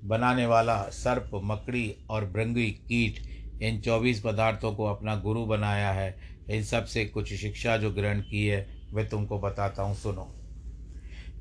बनाने 0.05 0.47
वाला, 0.47 0.83
सर्प, 0.83 1.31
मकड़ी 1.35 1.95
और 2.11 2.25
भृंगी, 2.25 2.71
कीट, 2.71 3.23
इन 3.63 3.81
चौबीस 3.81 4.21
पदार्थों 4.21 4.75
को 4.75 4.85
अपना 4.85 5.17
गुरु 5.17 5.45
बनाया 5.47 5.93
है। 5.93 6.17
इन 6.51 6.63
सबसे 6.65 7.05
कुछ 7.05 7.35
शिक्षा 7.35 7.77
जो 7.77 7.91
ग्रहण 7.91 8.21
की 8.21 8.47
है 8.47 8.67
वह 8.93 9.05
तुमको 9.05 9.39
बताता 9.39 9.83
हूँ, 9.83 9.97
सुनो। 9.97 10.35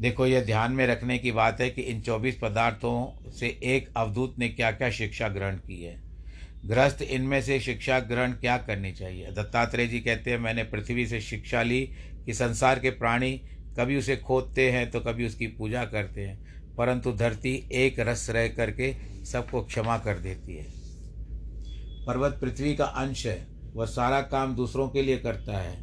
देखो 0.01 0.27
यह 0.27 0.45
ध्यान 0.45 0.71
में 0.71 0.87
रखने 0.87 1.17
की 1.17 1.31
बात 1.31 1.61
है 1.61 1.69
कि 1.69 1.81
इन 1.81 2.01
चौबीस 2.01 2.37
पदार्थों 2.41 3.31
से 3.31 3.59
एक 3.63 3.89
अवधूत 3.97 4.35
ने 4.39 4.49
क्या 4.49 4.71
क्या 4.71 4.89
शिक्षा 4.89 5.27
ग्रहण 5.27 5.55
की 5.55 5.83
है। 5.83 5.99
गृहस्थ 6.65 7.01
इनमें 7.01 7.41
से 7.41 7.59
शिक्षा 7.59 7.99
ग्रहण 7.99 8.31
क्या 8.31 8.57
करनी 8.57 8.91
चाहिए? 8.91 9.31
दत्तात्रेय 9.31 9.87
जी 9.87 9.99
कहते 9.99 10.31
हैं, 10.31 10.37
मैंने 10.37 10.63
पृथ्वी 10.63 11.07
से 11.07 11.21
शिक्षा 11.21 11.61
ली 11.61 11.91
कि 12.25 12.33
संसार 12.33 12.79
के 12.79 12.89
प्राणी 12.89 13.31
कभी 13.79 13.97
उसे 13.97 14.15
खोदते 14.17 14.69
हैं 14.71 14.89
तो 14.91 14.99
कभी 14.99 15.25
उसकी 15.25 15.47
पूजा 15.49 15.83
करते 15.85 16.21
हैं, 16.21 16.75
परंतु 16.77 17.11
धरती 17.11 17.53
एक 17.73 17.99
रस 17.99 18.29
रह 18.29 18.47
करके 18.47 18.93
सबको 19.25 19.61
क्षमा 19.63 19.97
कर 19.97 20.19
देती 20.19 20.55
है। 20.55 20.65
पर्वत 22.07 22.37
पृथ्वी 22.41 22.73
का 22.75 22.85
अंश 22.85 23.25
है, 23.25 23.47
वह 23.73 23.85
सारा 23.85 24.21
काम 24.21 24.55
दूसरों 24.55 24.87
के 24.89 25.01
लिए 25.01 25.17
करता 25.17 25.57
है। 25.57 25.75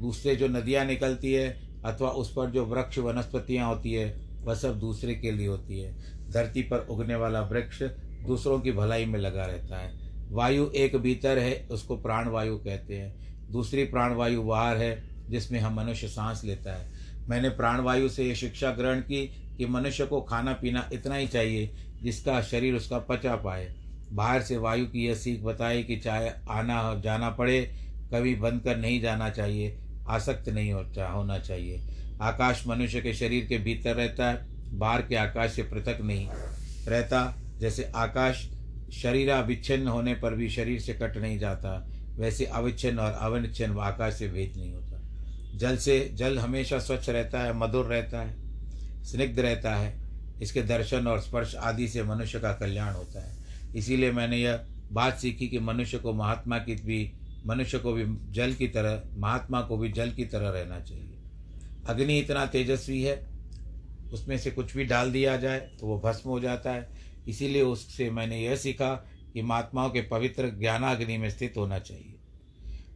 दूसरे 0.00 0.36
जो 0.36 0.48
नदियाँ 0.48 0.84
निकलती 0.84 1.32
है 1.32 1.48
अथवा 1.84 2.08
उस 2.10 2.32
पर 2.32 2.50
जो 2.50 2.64
वृक्ष, 2.64 2.98
वनस्पतियाँ 2.98 3.68
होती 3.68 3.92
है, 3.92 4.14
वह 4.40 4.54
सब 4.54 4.78
दूसरे 4.78 5.14
के 5.14 5.30
लिए 5.32 5.46
होती 5.46 5.80
है। 5.80 5.94
धरती 6.30 6.62
पर 6.62 6.86
उगने 6.90 7.14
वाला 7.14 7.40
वृक्ष 7.42 7.82
दूसरों 8.26 8.58
की 8.60 8.72
भलाई 8.72 9.04
में 9.04 9.18
लगा 9.18 9.44
रहता 9.44 9.78
है। 9.78 9.92
वायु 10.30 10.66
एक 10.74 10.96
भीतर 10.96 11.38
है, 11.38 11.66
उसको 11.70 11.96
प्राणवायु 11.96 12.56
कहते 12.56 12.94
हैं। 12.94 13.50
दूसरी 13.50 13.84
प्राणवायु 13.84 14.42
बाहर 14.42 14.76
है 14.76 15.15
जिसमें 15.30 15.60
हम 15.60 15.74
मनुष्य 15.74 16.08
सांस 16.08 16.44
लेता 16.44 16.72
है। 16.72 16.92
मैंने 17.28 17.48
प्राणवायु 17.48 18.08
से 18.08 18.24
ये 18.24 18.34
शिक्षा 18.34 18.70
ग्रहण 18.70 19.00
की 19.00 19.26
कि 19.58 19.66
मनुष्य 19.66 20.06
को 20.06 20.20
खाना 20.20 20.52
पीना 20.52 20.90
इतना 20.92 21.14
ही 21.14 21.26
चाहिए 21.26 21.74
जिसका 22.02 22.42
शरीर 22.42 22.74
उसका 22.74 22.98
पचा 22.98 23.36
पाए। 23.36 23.74
बाहर 24.12 24.42
से 24.42 24.56
वायु 24.56 24.86
की 24.86 25.06
यह 25.06 25.14
सीख 25.14 25.42
बताई 25.42 25.82
कि 25.82 25.96
चाहे 25.96 26.30
आना 26.50 27.00
जाना 27.04 27.30
पड़े, 27.30 27.74
कभी 28.14 28.34
बंद 28.34 28.60
कर 28.60 28.76
नहीं 28.76 29.00
जाना 29.00 29.30
चाहिए, 29.30 29.78
आसक्त 30.08 30.48
नहीं 30.48 30.72
हो 30.72 30.80
होना 30.98 31.38
चाहिए। 31.38 31.88
आकाश 32.22 32.66
मनुष्य 32.66 33.00
के 33.00 33.14
शरीर 33.14 33.46
के 33.46 33.58
भीतर 33.58 33.94
रहता 33.94 34.30
है, 34.30 34.46
बाहर 34.78 35.02
के 35.02 35.14
आकाश 35.14 35.52
से 35.52 35.62
पृथक 35.62 35.98
नहीं 36.00 36.28
रहता। 36.88 37.42
जैसे 37.58 37.84
आकाश 37.84 38.50
शरीर 38.92 39.30
अविच्छिन्न 39.30 39.88
होने 39.88 40.14
पर 40.14 40.34
भी 40.34 40.48
शरीर 40.48 40.80
से 40.80 40.94
कट 40.94 41.16
नहीं 41.16 41.38
जाता, 41.38 41.88
वैसे 42.16 42.44
अविच्छिन्न 42.44 42.98
और 42.98 43.12
अवनिच्छिन्न 43.12 43.78
आकाश 43.78 44.14
से 44.14 44.28
भेद 44.28 44.52
नहीं 44.56 44.72
होता। 44.72 44.85
जल 45.56 45.76
से, 45.76 46.10
जल 46.14 46.38
हमेशा 46.38 46.78
स्वच्छ 46.78 47.10
रहता 47.10 47.40
है, 47.40 47.58
मधुर 47.58 47.86
रहता 47.86 48.20
है, 48.20 48.36
स्निग्ध 49.04 49.40
रहता 49.40 49.74
है। 49.74 50.06
इसके 50.42 50.62
दर्शन 50.62 51.06
और 51.06 51.20
स्पर्श 51.20 51.54
आदि 51.54 51.88
से 51.88 52.02
मनुष्य 52.02 52.40
का 52.40 52.52
कल्याण 52.52 52.94
होता 52.94 53.20
है। 53.20 53.36
इसीलिए 53.76 54.12
मैंने 54.12 54.36
यह 54.36 54.66
बात 54.92 55.18
सीखी 55.18 55.48
कि 55.48 55.58
मनुष्य 55.58 55.98
को 55.98 56.12
महात्मा 56.12 56.58
की 56.58 56.74
भी, 56.74 57.12
मनुष्य 57.46 57.78
को 57.78 57.92
भी 57.92 58.32
जल 58.32 58.54
की 58.54 58.68
तरह, 58.68 59.02
महात्मा 59.18 59.60
को 59.60 59.76
भी 59.76 59.92
जल 59.92 60.10
की 60.10 60.24
तरह 60.24 60.48
रहना 60.48 60.80
चाहिए। 60.80 61.18
अग्नि 61.88 62.18
इतना 62.18 62.46
तेजस्वी 62.46 63.02
है, 63.02 63.28
उसमें 64.12 64.38
से 64.38 64.50
कुछ 64.50 64.76
भी 64.76 64.84
डाल 64.84 65.12
दिया 65.12 65.36
जाए 65.36 65.58
तो 65.58 65.86
वो 65.86 66.00
भस्म 66.00 66.30
हो 66.30 66.40
जाता 66.40 66.70
है। 66.70 66.88
इसीलिए 67.28 67.62
उससे 67.62 68.10
मैंने 68.10 68.40
यह 68.40 68.56
सीखा 68.56 68.94
कि 69.32 69.42
महात्माओं 69.42 69.90
के 69.90 70.00
पवित्र 70.00 70.48
ज्ञानाग्नि 70.48 71.18
में 71.18 71.30
स्थित 71.30 71.54
होना 71.56 71.78
चाहिए। 71.78 72.14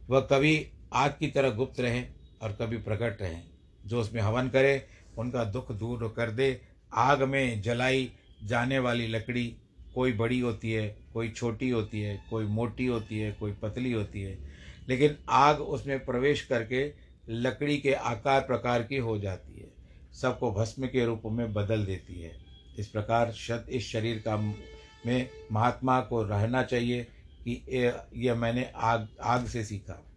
वह 0.09 0.19
कभी 0.19 0.67
आग 0.93 1.11
की 1.11 1.27
तरह 1.27 1.49
गुप्त 1.49 1.79
रहें 1.79 2.09
और 2.41 2.51
कभी 2.51 2.77
प्रकट 2.77 3.21
रहें। 3.21 3.43
जो 3.85 4.01
उसमें 4.01 4.21
हवन 4.21 4.49
करे, 4.49 4.87
उनका 5.17 5.43
दुख 5.43 5.71
दूर 5.71 6.13
कर 6.17 6.31
दे। 6.31 6.61
आग 6.93 7.23
में 7.23 7.61
जलाई 7.61 8.11
जाने 8.43 8.79
वाली 8.79 9.07
लकड़ी 9.07 9.55
कोई 9.95 10.13
बड़ी 10.13 10.39
होती 10.39 10.71
है, 10.71 10.97
कोई 11.13 11.29
छोटी 11.29 11.69
होती 11.69 12.01
है, 12.01 12.25
कोई 12.29 12.45
मोटी 12.45 12.85
होती 12.85 13.19
है, 13.19 13.31
कोई 13.31 13.51
पतली 13.51 13.91
होती 13.91 14.21
है। 14.21 14.37
लेकिन 14.89 15.17
आग 15.29 15.59
उसमें 15.59 16.05
प्रवेश 16.05 16.41
करके 16.41 16.93
लकड़ी 17.29 17.77
के 17.77 17.93
आकार 17.93 18.41
प्रकार 18.41 18.83
की 18.83 18.97
हो 18.97 19.19
जाती 19.19 19.59
है। 19.59 19.71
सबको 20.13 20.51
भस्म 20.51 20.87
के 20.87 21.05
रूप 21.05 21.21
में 21.25 21.53
बदल 21.53 21.85
देती 21.85 22.21
है। 22.21 22.45
इस 22.79 22.87
प्रकार 22.87 23.31
शत, 23.31 23.65
इस 23.69 23.91
शरीर 23.91 24.17
का 24.17 24.37
में 25.05 25.29
महात्मा 25.51 26.01
को 26.01 26.23
रहना 26.23 26.63
चाहिए 26.63 27.07
कि 27.47 27.63
यह 28.15 28.35
मैंने 28.35 28.71
आग 28.75 29.07
आग 29.21 29.45
से 29.45 29.65
सीखा। 29.65 30.10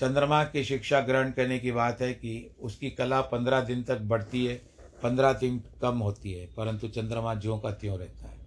चंद्रमा 0.00 0.44
की 0.44 0.64
शिक्षा 0.64 1.00
ग्रहण 1.00 1.30
करने 1.30 1.58
की 1.58 1.72
बात 1.72 2.02
है 2.02 2.12
कि 2.12 2.54
उसकी 2.60 2.90
कला 2.90 3.20
पंद्रह 3.20 3.60
दिन 3.60 3.82
तक 3.82 3.98
बढ़ती 3.98 4.46
है, 4.46 4.54
पंद्रह 5.02 5.32
दिन 5.32 5.62
कम 5.82 5.98
होती 5.98 6.32
है, 6.32 6.46
परंतु 6.46 6.88
चंद्रमा 6.88 7.34
ज्यों 7.34 7.58
का 7.58 7.70
त्यों 7.70 7.98
रहता 7.98 8.28
है। 8.28 8.38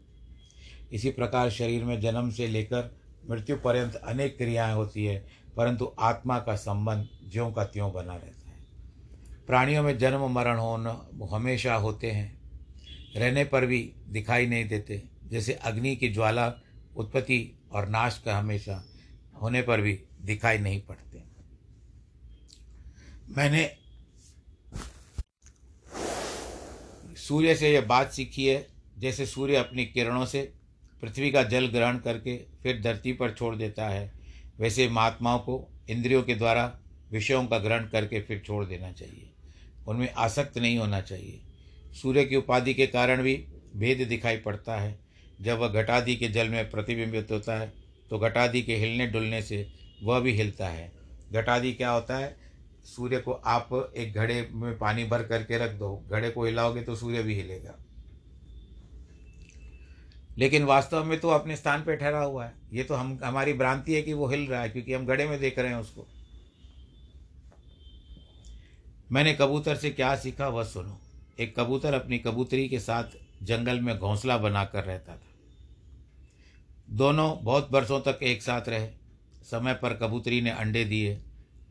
इसी 0.91 1.11
प्रकार 1.11 1.49
शरीर 1.49 1.83
में 1.83 2.01
जन्म 2.01 2.31
से 2.31 2.47
लेकर 2.47 2.97
मृत्यु 3.29 3.57
पर्यंत 3.57 3.95
अनेक 3.95 4.37
क्रियाएँ 4.37 4.73
होती 4.73 5.05
है, 5.05 5.27
परंतु 5.57 5.91
आत्मा 5.99 6.39
का 6.39 6.55
संबंध 6.55 7.07
ज्यों 7.31 7.51
का 7.51 7.63
त्यों 7.63 7.93
बना 7.93 8.13
रहता 8.13 8.49
है। 8.49 8.65
प्राणियों 9.47 9.83
में 9.83 9.97
जन्म, 9.97 10.27
मरण 10.31 10.57
होना 10.57 11.09
हमेशा 11.31 11.75
होते 11.75 12.11
हैं। 12.11 12.37
रहने 13.15 13.45
पर 13.45 13.65
भी 13.65 13.93
दिखाई 14.09 14.45
नहीं 14.45 14.67
देते। 14.67 15.03
जैसे 15.23 15.53
अग्नि 15.53 15.95
की 15.95 16.09
ज्वाला 16.09 16.53
उत्पत्ति 16.97 17.59
और 17.71 17.89
नाश 17.89 18.21
का 18.25 18.37
हमेशा 18.37 18.85
होने 19.41 19.61
पर 19.61 19.81
भी 19.81 19.99
दिखाई 20.21 20.57
नहीं 20.57 20.81
पड़ते। 20.81 21.06
मैंने 23.29 23.69
सूर्य 27.17 27.55
से 27.55 27.71
यह 27.71 27.81
बात 27.81 28.11
सीखी 28.11 28.45
है, 28.45 28.67
जैसे 28.97 29.25
सूर्य 29.25 29.55
अपनी 29.55 29.85
किरणों 29.85 30.25
से 30.25 30.41
पृथ्वी 31.01 31.31
का 31.31 31.43
जल 31.43 31.67
ग्रहण 31.67 31.97
करके 31.97 32.37
फिर 32.63 32.81
धरती 32.81 33.13
पर 33.13 33.31
छोड़ 33.31 33.55
देता 33.55 33.87
है, 33.89 34.11
वैसे 34.59 34.87
महात्माओं 34.89 35.39
को 35.39 35.67
इंद्रियों 35.89 36.21
के 36.23 36.35
द्वारा 36.35 36.79
विषयों 37.11 37.45
का 37.47 37.57
ग्रहण 37.57 37.87
करके 37.87 38.21
फिर 38.21 38.41
छोड़ 38.45 38.63
देना 38.65 38.91
चाहिए। 38.91 39.29
उनमें 39.87 40.09
आसक्त 40.11 40.57
नहीं 40.57 40.77
होना 40.77 41.01
चाहिए। 41.01 41.39
सूर्य 41.93 42.23
की 42.25 42.35
उपाधि 42.35 42.73
के 42.73 42.87
कारण 42.87 43.21
भी 43.23 43.35
भेद 43.75 44.07
दिखाई 44.07 44.37
पड़ता 44.37 44.77
है। 44.77 44.97
जब 45.41 45.59
वह 45.59 45.67
घटादि 45.73 46.15
के 46.15 46.27
जल 46.27 46.49
में 46.49 46.69
प्रतिबिंबित 46.69 47.31
होता 47.31 47.57
है 47.59 47.71
तो 48.09 48.19
घटादि 48.19 48.61
के 48.61 48.75
हिलने 48.75 49.07
डुलने 49.07 49.41
से 49.41 49.67
वह 50.03 50.19
भी 50.19 50.31
हिलता 50.31 50.67
है। 50.67 50.91
घटादि 51.31 51.73
क्या 51.73 51.89
होता 51.89 52.17
है? 52.17 52.35
सूर्य 52.87 53.17
को 53.17 53.31
आप 53.31 53.93
एक 53.97 54.13
घड़े 54.13 54.49
में 54.51 54.77
पानी 54.77 55.03
भर 55.03 55.23
करके 55.23 55.57
रख 55.57 55.71
दो, 55.71 56.05
घड़े 56.11 56.29
को 56.29 56.45
हिलाओगे 56.45 56.81
तो 56.81 56.95
सूर्य 56.95 57.23
भी 57.23 57.35
हिलेगा। 57.35 57.75
लेकिन 60.37 60.63
वास्तव 60.63 61.03
में 61.03 61.19
तो 61.19 61.29
अपने 61.29 61.55
स्थान 61.55 61.83
पर 61.83 61.95
ठहरा 61.95 62.19
हुआ 62.19 62.45
है। 62.45 62.53
ये 62.73 62.83
तो 62.83 62.95
हम, 62.95 63.19
हमारी 63.23 63.53
भ्रांति 63.53 63.93
है 63.93 64.01
कि 64.01 64.13
वो 64.13 64.27
हिल 64.27 64.47
रहा 64.47 64.61
है, 64.61 64.69
क्योंकि 64.69 64.93
हम 64.93 65.05
घड़े 65.05 65.27
में 65.27 65.39
देख 65.39 65.59
रहे 65.59 65.67
हैं 65.67 65.77
उसको। 65.77 66.07
मैंने 69.11 69.33
कबूतर 69.33 69.75
से 69.75 69.89
क्या 69.89 70.15
सीखा, 70.15 70.47
वह 70.47 70.63
सुनो। 70.63 70.99
एक 71.39 71.59
कबूतर 71.59 71.93
अपनी 71.93 72.17
कबूतरी 72.17 72.69
के 72.69 72.79
साथ 72.79 73.03
जंगल 73.43 73.79
में 73.79 73.97
घोंसला 73.97 74.37
बनाकर 74.37 74.83
रहता 74.83 75.15
था। 75.15 75.27
दोनों 76.89 77.37
बहुत 77.41 77.71
बरसों 77.71 78.01
तक 78.01 78.19
एक 78.23 78.43
साथ 78.43 78.69
रहे। 78.69 78.89
समय 79.43 79.73
पर 79.73 79.93
कबूतरी 79.93 80.41
ने 80.41 80.49
अंडे 80.49 80.85
दिए 80.85 81.21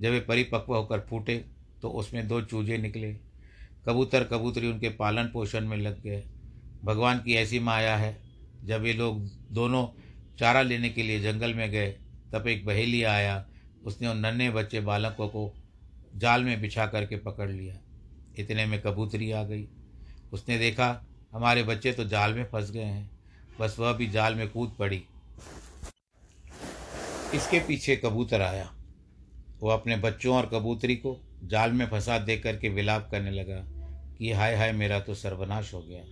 जब 0.00 0.10
वे 0.10 0.20
परिपक्व 0.20 0.74
होकर 0.74 1.00
फूटे 1.00 1.44
तो 1.82 1.90
उसमें 1.90 2.28
दो 2.28 2.40
चूजे 2.42 2.78
निकले। 2.78 3.12
कबूतर 3.86 4.24
कबूतरी 4.24 4.68
उनके 4.68 4.88
पालन 4.88 5.24
पोषण 5.24 5.66
में 5.66 5.76
लग 5.76 6.02
गए। 6.02 6.24
भगवान 6.84 7.18
की 7.18 7.34
ऐसी 7.34 7.58
माया 7.58 7.96
है, 7.96 8.18
जब 8.64 8.84
ये 8.84 8.92
लोग 8.92 9.20
दोनों 9.52 9.86
चारा 10.38 10.62
लेने 10.62 10.88
के 10.88 11.02
लिए 11.02 11.20
जंगल 11.20 11.54
में 11.54 11.70
गए, 11.70 11.96
तब 12.32 12.46
एक 12.48 12.66
बहेली 12.66 13.02
आया। 13.02 13.46
उसने 13.84 14.08
उन 14.08 14.18
नन्हे 14.18 14.50
बच्चे 14.50 14.80
बालकों 14.80 15.28
को 15.28 15.54
जाल 16.16 16.44
में 16.44 16.60
बिछा 16.60 16.86
करके 16.86 17.16
पकड़ 17.16 17.50
लिया। 17.50 17.78
इतने 18.38 18.66
में 18.66 18.82
कबूतरी 18.82 19.30
आ 19.30 19.42
गई। 19.42 19.68
उसने 20.32 20.58
देखा, 20.58 21.06
हमारे 21.32 21.62
बच्चे 21.62 21.92
तो 21.92 22.04
जाल 22.04 22.34
में 22.34 22.44
फंस 22.44 22.70
गए 22.70 22.82
हैं। 22.82 23.10
बस 23.60 23.76
वह 23.78 23.92
भी 23.92 24.06
जाल 24.06 24.34
में 24.34 24.48
कूद 24.48 24.76
पड़ी। 24.78 25.04
इसके 27.34 27.58
पीछे 27.58 27.96
कबूतर 27.96 28.42
आया। 28.42 28.75
वो 29.66 29.72
अपने 29.72 29.96
बच्चों 29.96 30.36
और 30.36 30.46
कबूतरी 30.46 30.96
को 30.96 31.20
जाल 31.44 31.72
में 31.72 31.86
फंसा 31.86 32.18
दे 32.18 32.36
करके 32.36 32.68
विलाप 32.68 33.08
करने 33.10 33.30
लगा 33.30 33.64
कि 34.18 34.32
हाय 34.32 34.56
हाय 34.56 34.72
मेरा 34.72 35.00
तो 35.00 35.14
सर्वनाश 35.14 35.74
हो 35.74 35.82
गया। 35.82 36.02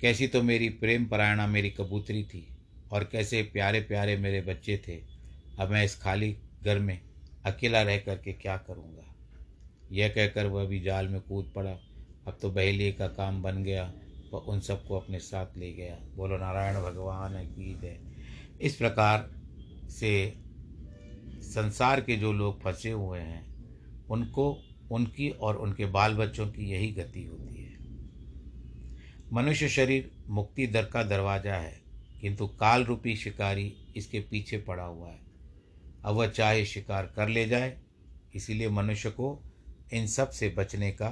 कैसी 0.00 0.28
तो 0.28 0.42
मेरी 0.42 0.68
प्रेम 0.68 1.04
परायणा 1.04 1.46
मेरी 1.46 1.70
कबूतरी 1.70 2.24
थी 2.24 2.48
और 2.92 3.04
कैसे 3.04 3.42
प्यारे 3.42 3.80
प्यारे 3.80 4.16
मेरे 4.16 4.40
बच्चे 4.40 4.80
थे। 4.88 5.02
अब 5.58 5.68
मैं 5.68 5.84
इस 5.84 6.02
खाली 6.02 6.36
घर 6.64 6.78
में 6.78 7.00
अकेला 7.44 7.82
रह 7.82 7.98
करके 7.98 8.32
क्या 8.32 8.56
करूँगा? 8.56 9.14
यह 9.92 10.08
कहकर 10.08 10.46
वह 10.46 10.64
भी 10.64 10.80
जाल 10.80 11.08
में 11.08 11.20
कूद 11.20 11.52
पड़ा। 11.56 11.72
अब 12.26 12.38
तो 12.42 12.50
बहेली 12.50 12.92
का 12.92 13.08
काम 13.08 13.42
बन 13.42 13.64
गया। 13.64 13.92
वह 14.32 14.40
उन 14.40 14.60
सबको 14.60 14.98
अपने 14.98 15.18
साथ 15.18 15.46
ले 15.56 15.72
गया। 15.72 15.98
बोलो, 16.16 16.38
नारायण 16.38 16.74
भगवान 16.74 17.44
की 17.44 17.78
जय। 17.82 17.98
इस 18.60 18.76
प्रकार 18.76 19.30
से 19.90 20.34
संसार 21.48 22.00
के 22.00 22.16
जो 22.16 22.32
लोग 22.32 22.62
फंसे 22.62 22.90
हुए 22.90 23.18
हैं, 23.18 23.44
उनको, 24.08 24.58
उनकी 24.90 25.28
और 25.30 25.56
उनके 25.56 25.86
बाल 25.86 26.14
बच्चों 26.14 26.46
की 26.46 26.70
यही 26.70 26.90
गति 26.92 27.24
होती 27.24 27.62
है। 27.62 27.76
मनुष्य 29.32 29.68
शरीर 29.68 30.10
मुक्ति 30.28 30.66
दर 30.66 30.84
का 30.84 31.02
दरवाज़ा 31.02 31.54
है, 31.54 31.80
किंतु 32.20 32.46
काल 32.46 32.84
रूपी 32.84 33.16
शिकारी 33.16 33.72
इसके 33.96 34.20
पीछे 34.20 34.58
पड़ा 34.58 34.84
हुआ 34.84 35.08
है। 35.08 35.20
अब 36.04 36.14
वह 36.14 36.26
चाहे 36.26 36.64
शिकार 36.64 37.06
कर 37.06 37.28
ले 37.28 37.46
जाए, 37.48 37.76
इसीलिए 38.34 38.68
मनुष्य 38.68 39.10
को 39.10 39.38
इन 39.92 40.06
सबसे 40.06 40.48
बचने 40.48 40.90
का 40.90 41.08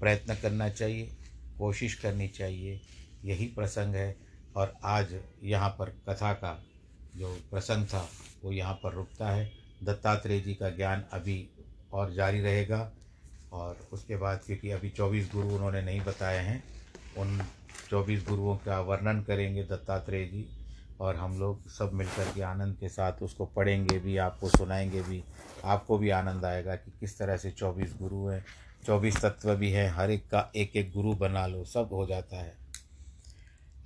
प्रयत्न 0.00 0.34
करना 0.34 0.68
चाहिए, 0.68 1.10
कोशिश 1.58 1.94
करनी 1.94 2.28
चाहिए। 2.28 2.80
यही 3.24 3.46
प्रसंग 3.46 3.94
है, 3.94 4.16
और 4.56 4.74
आज 4.84 5.14
यहाँ 5.42 5.70
पर 5.70 5.90
कथा 6.08 6.32
का 6.32 6.64
जो 7.16 7.28
प्रसंग 7.50 7.86
था, 7.86 8.08
वो 8.44 8.52
यहाँ 8.52 8.74
पर 8.74 8.92
रुकता 8.92 9.30
है। 9.30 9.50
दत्तात्रेय 9.82 10.40
जी 10.40 10.54
का 10.54 10.70
ज्ञान 10.70 11.04
अभी 11.12 11.48
और 11.92 12.12
जारी 12.12 12.40
रहेगा 12.40 12.92
और 13.52 13.88
उसके 13.92 14.16
बाद 14.16 14.40
क्योंकि 14.46 14.70
अभी 14.70 14.90
चौबीस 14.90 15.30
गुरु 15.34 15.48
उन्होंने 15.48 15.82
नहीं 15.82 16.00
बताए 16.00 16.38
हैं, 16.38 16.64
उन 17.18 17.42
चौबीस 17.90 18.24
गुरुओं 18.28 18.56
का 18.56 18.80
वर्णन 18.80 19.22
करेंगे 19.22 19.62
दत्तात्रेय 19.62 20.26
जी 20.26 20.48
और 21.00 21.16
हम 21.16 21.38
लोग 21.38 21.68
सब 21.68 21.90
मिलकर 21.92 22.32
के 22.34 22.42
आनंद 22.42 22.76
के 22.76 22.88
साथ 22.88 23.12
उसको 23.22 23.46
पढ़ेंगे 23.46 23.98
भी, 23.98 24.16
आपको 24.16 24.48
सुनाएँगे 24.48 25.02
भी, 25.02 25.24
आपको 25.64 25.98
भी 25.98 26.10
आनंद 26.10 26.44
आएगा 26.44 26.74
कि 26.74 26.92
किस 27.00 27.18
तरह 27.18 27.36
से 27.36 27.50
चौबीस 27.50 27.94
गुरु 28.02 28.26
हैं। 28.26 28.44
चौबीस 28.86 29.16
तत्व 29.16 29.54
भी 29.54 29.70
हैं, 29.70 29.90
हर 29.90 30.10
एक 30.10 30.28
का 30.30 30.52
एक 30.56 30.76
एक 30.76 30.92
गुरु 30.92 31.12
बना 31.12 31.46
लो, 31.46 31.64
सब 31.64 31.88
हो 31.92 32.06
जाता 32.06 32.36
है। 32.36 32.56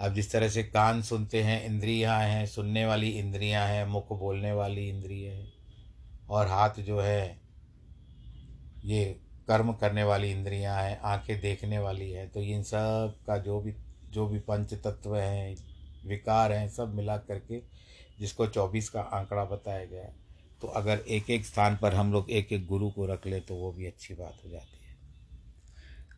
अब 0.00 0.14
जिस 0.14 0.32
तरह 0.32 0.48
से 0.48 0.62
कान 0.62 1.02
सुनते 1.02 1.42
हैं, 1.42 1.64
इंद्रियाँ 1.64 2.20
हैं, 2.20 2.46
सुनने 2.46 2.86
वाली 2.86 3.10
इंद्रियाँ 3.10 3.66
हैं, 3.66 3.86
मुख 3.86 4.12
बोलने 4.12 4.52
वाली 4.52 4.88
इंद्रिय 4.88 5.28
है 5.28 5.59
और 6.30 6.46
हाथ 6.46 6.80
जो 6.80 7.00
है, 7.00 7.40
ये 8.84 9.04
कर्म 9.48 9.72
करने 9.72 10.02
वाली 10.04 10.30
इंद्रियाँ 10.30 10.76
हैं, 10.82 10.98
आँखें 11.00 11.40
देखने 11.40 11.78
वाली 11.78 12.10
है 12.10 12.26
तो 12.28 12.40
इन 12.42 12.62
सब 12.62 13.14
का 13.26 13.36
जो 13.38 13.60
भी 13.60 13.74
जो 14.10 14.26
भी 14.26 14.38
पंच 14.38 14.74
तत्व 14.74 15.16
हैं, 15.16 15.56
विकार 16.06 16.52
हैं, 16.52 16.68
सब 16.68 16.94
मिला 16.94 17.16
करके 17.18 17.60
जिसको 18.20 18.46
चौबीस 18.46 18.88
का 18.88 19.00
आंकड़ा 19.00 19.44
बताया 19.44 19.84
गया 19.84 20.02
है 20.02 20.14
तो 20.62 20.68
अगर 20.68 20.98
एक 21.08 21.30
एक 21.30 21.44
स्थान 21.44 21.76
पर 21.76 21.94
हम 21.94 22.12
लोग 22.12 22.30
एक 22.30 22.52
एक 22.52 22.66
गुरु 22.66 22.90
को 22.90 23.06
रख 23.06 23.26
ले 23.26 23.40
तो 23.40 23.54
वो 23.54 23.72
भी 23.72 23.86
अच्छी 23.86 24.14
बात 24.14 24.40
हो 24.44 24.50
जाती 24.50 24.86
है। 24.86 24.96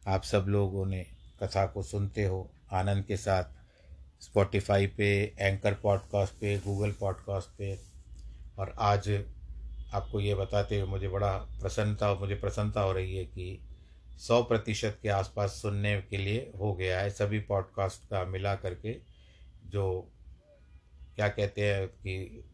आप 0.07 0.23
सब 0.23 0.45
लोगों 0.49 0.87
ने 0.87 1.05
कथा 1.43 1.67
को 1.67 1.83
सुनते 1.83 2.25
हो, 2.25 2.51
आनंद 2.73 3.05
के 3.05 3.17
साथ 3.17 3.45
स्पॉटिफाई 4.21 4.87
पे 4.87 5.11
एंकर 5.39 5.75
पॉडकास्ट 5.75 6.35
पे 6.35 6.57
गूगल 6.59 6.93
पॉडकास्ट 6.93 7.57
पे, 7.59 7.79
और 8.59 8.75
आज 8.79 9.09
आपको 9.95 10.21
ये 10.21 10.35
बताते 10.35 10.81
हुए 10.81 10.91
मुझे 10.91 11.09
बड़ा 11.09 11.37
प्रसन्नता, 11.39 12.15
मुझे 12.15 12.35
प्रसन्नता 12.35 12.81
हो 12.81 12.93
रही 12.93 13.17
है 13.17 13.25
कि 13.25 13.61
सौ 14.19 14.43
प्रतिशत 14.43 14.99
के 15.03 15.09
आसपास 15.09 15.51
सुनने 15.51 16.01
के 16.01 16.17
लिए 16.17 16.53
हो 16.59 16.75
गया 16.75 17.01
है। 17.01 17.11
सभी 17.11 17.41
पॉडकास्ट 17.41 18.09
का 18.11 18.25
मिला 18.25 18.55
करके 18.55 18.97
जो 19.67 20.13
क्या 21.17 21.29
कहते 21.29 21.73
हैं 21.73 21.89
कि 21.89 22.45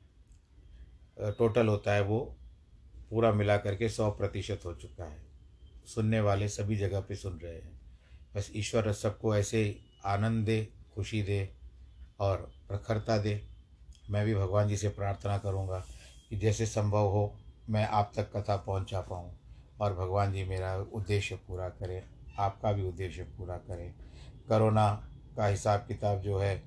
टोटल 1.21 1.67
होता 1.67 1.95
है 1.95 2.03
वो 2.03 2.37
पूरा 3.11 3.33
मिला 3.33 3.57
करके 3.57 3.89
सौ 3.89 4.11
प्रतिशत 4.11 4.61
हो 4.65 4.75
चुका 4.75 5.05
है। 5.05 5.23
सुनने 5.87 6.21
वाले 6.21 6.49
सभी 6.49 6.77
जगह 6.77 7.01
पे 7.01 7.15
सुन 7.15 7.39
रहे 7.39 7.55
हैं। 7.55 7.81
बस 8.37 8.51
ईश्वर 8.57 8.93
सबको 8.93 9.37
ऐसे 9.37 9.81
आनंद 10.05 10.47
दे, 10.47 10.69
खुशी 10.95 11.23
दे 11.23 11.49
और 12.21 12.37
प्रखरता 12.69 13.19
दे। 13.19 13.49
मैं 14.11 14.27
भी 14.27 14.35
भगवान 14.35 14.69
जी 14.69 14.77
से 14.77 14.89
प्रार्थना 14.89 15.39
करूँगा। 15.39 15.87
कि 16.31 16.37
जैसे 16.37 16.67
संभव 16.67 17.07
हो, 17.07 17.37
मैं 17.71 17.87
आप 17.87 18.13
तक 18.17 18.37
कथा 18.37 18.57
पहुँचा 18.57 19.01
पाऊँ। 19.01 19.39
और 19.81 19.95
भगवान 19.95 20.33
जी 20.33 20.45
मेरा 20.45 20.77
उद्देश्य 20.77 21.37
पूरा 21.37 21.69
करें, 21.69 22.03
आपका 22.39 22.73
भी 22.73 22.89
उद्देश्य 22.89 23.23
पूरा 23.23 23.57
करें। 23.57 23.95
करोना 24.49 25.09
का 25.37 25.47
हिसाब 25.47 25.81
किताब 25.81 26.21
जो 26.21 26.39
है, 26.39 26.63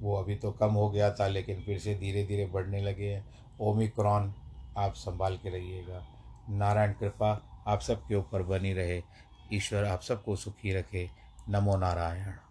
वो 0.00 0.16
अभी 0.16 0.36
तो 0.36 0.52
कम 0.52 0.72
हो 0.72 0.90
गया 0.90 1.12
था, 1.12 1.26
लेकिन 1.26 1.60
फिर 1.60 1.78
से 1.78 1.94
धीरे 1.94 2.24
धीरे 2.24 2.46
बढ़ने 2.46 2.82
लगे 2.82 3.14
हैं। 3.14 3.28
ओमिक्रॉन 3.60 4.34
आप 4.76 4.94
संभाल 4.94 5.36
के 5.36 5.50
रहिएगा। 5.50 6.06
नारायण 6.50 6.92
कृपा 6.92 7.62
आप 7.66 7.80
सबके 7.80 8.14
ऊपर 8.14 8.42
बनी 8.42 8.72
रहे। 8.72 9.02
ईश्वर 9.52 9.84
आप 9.84 10.00
सबको 10.00 10.36
सुखी 10.36 10.74
रखे। 10.74 11.10
नमो 11.48 11.76
नारायण। 11.76 12.49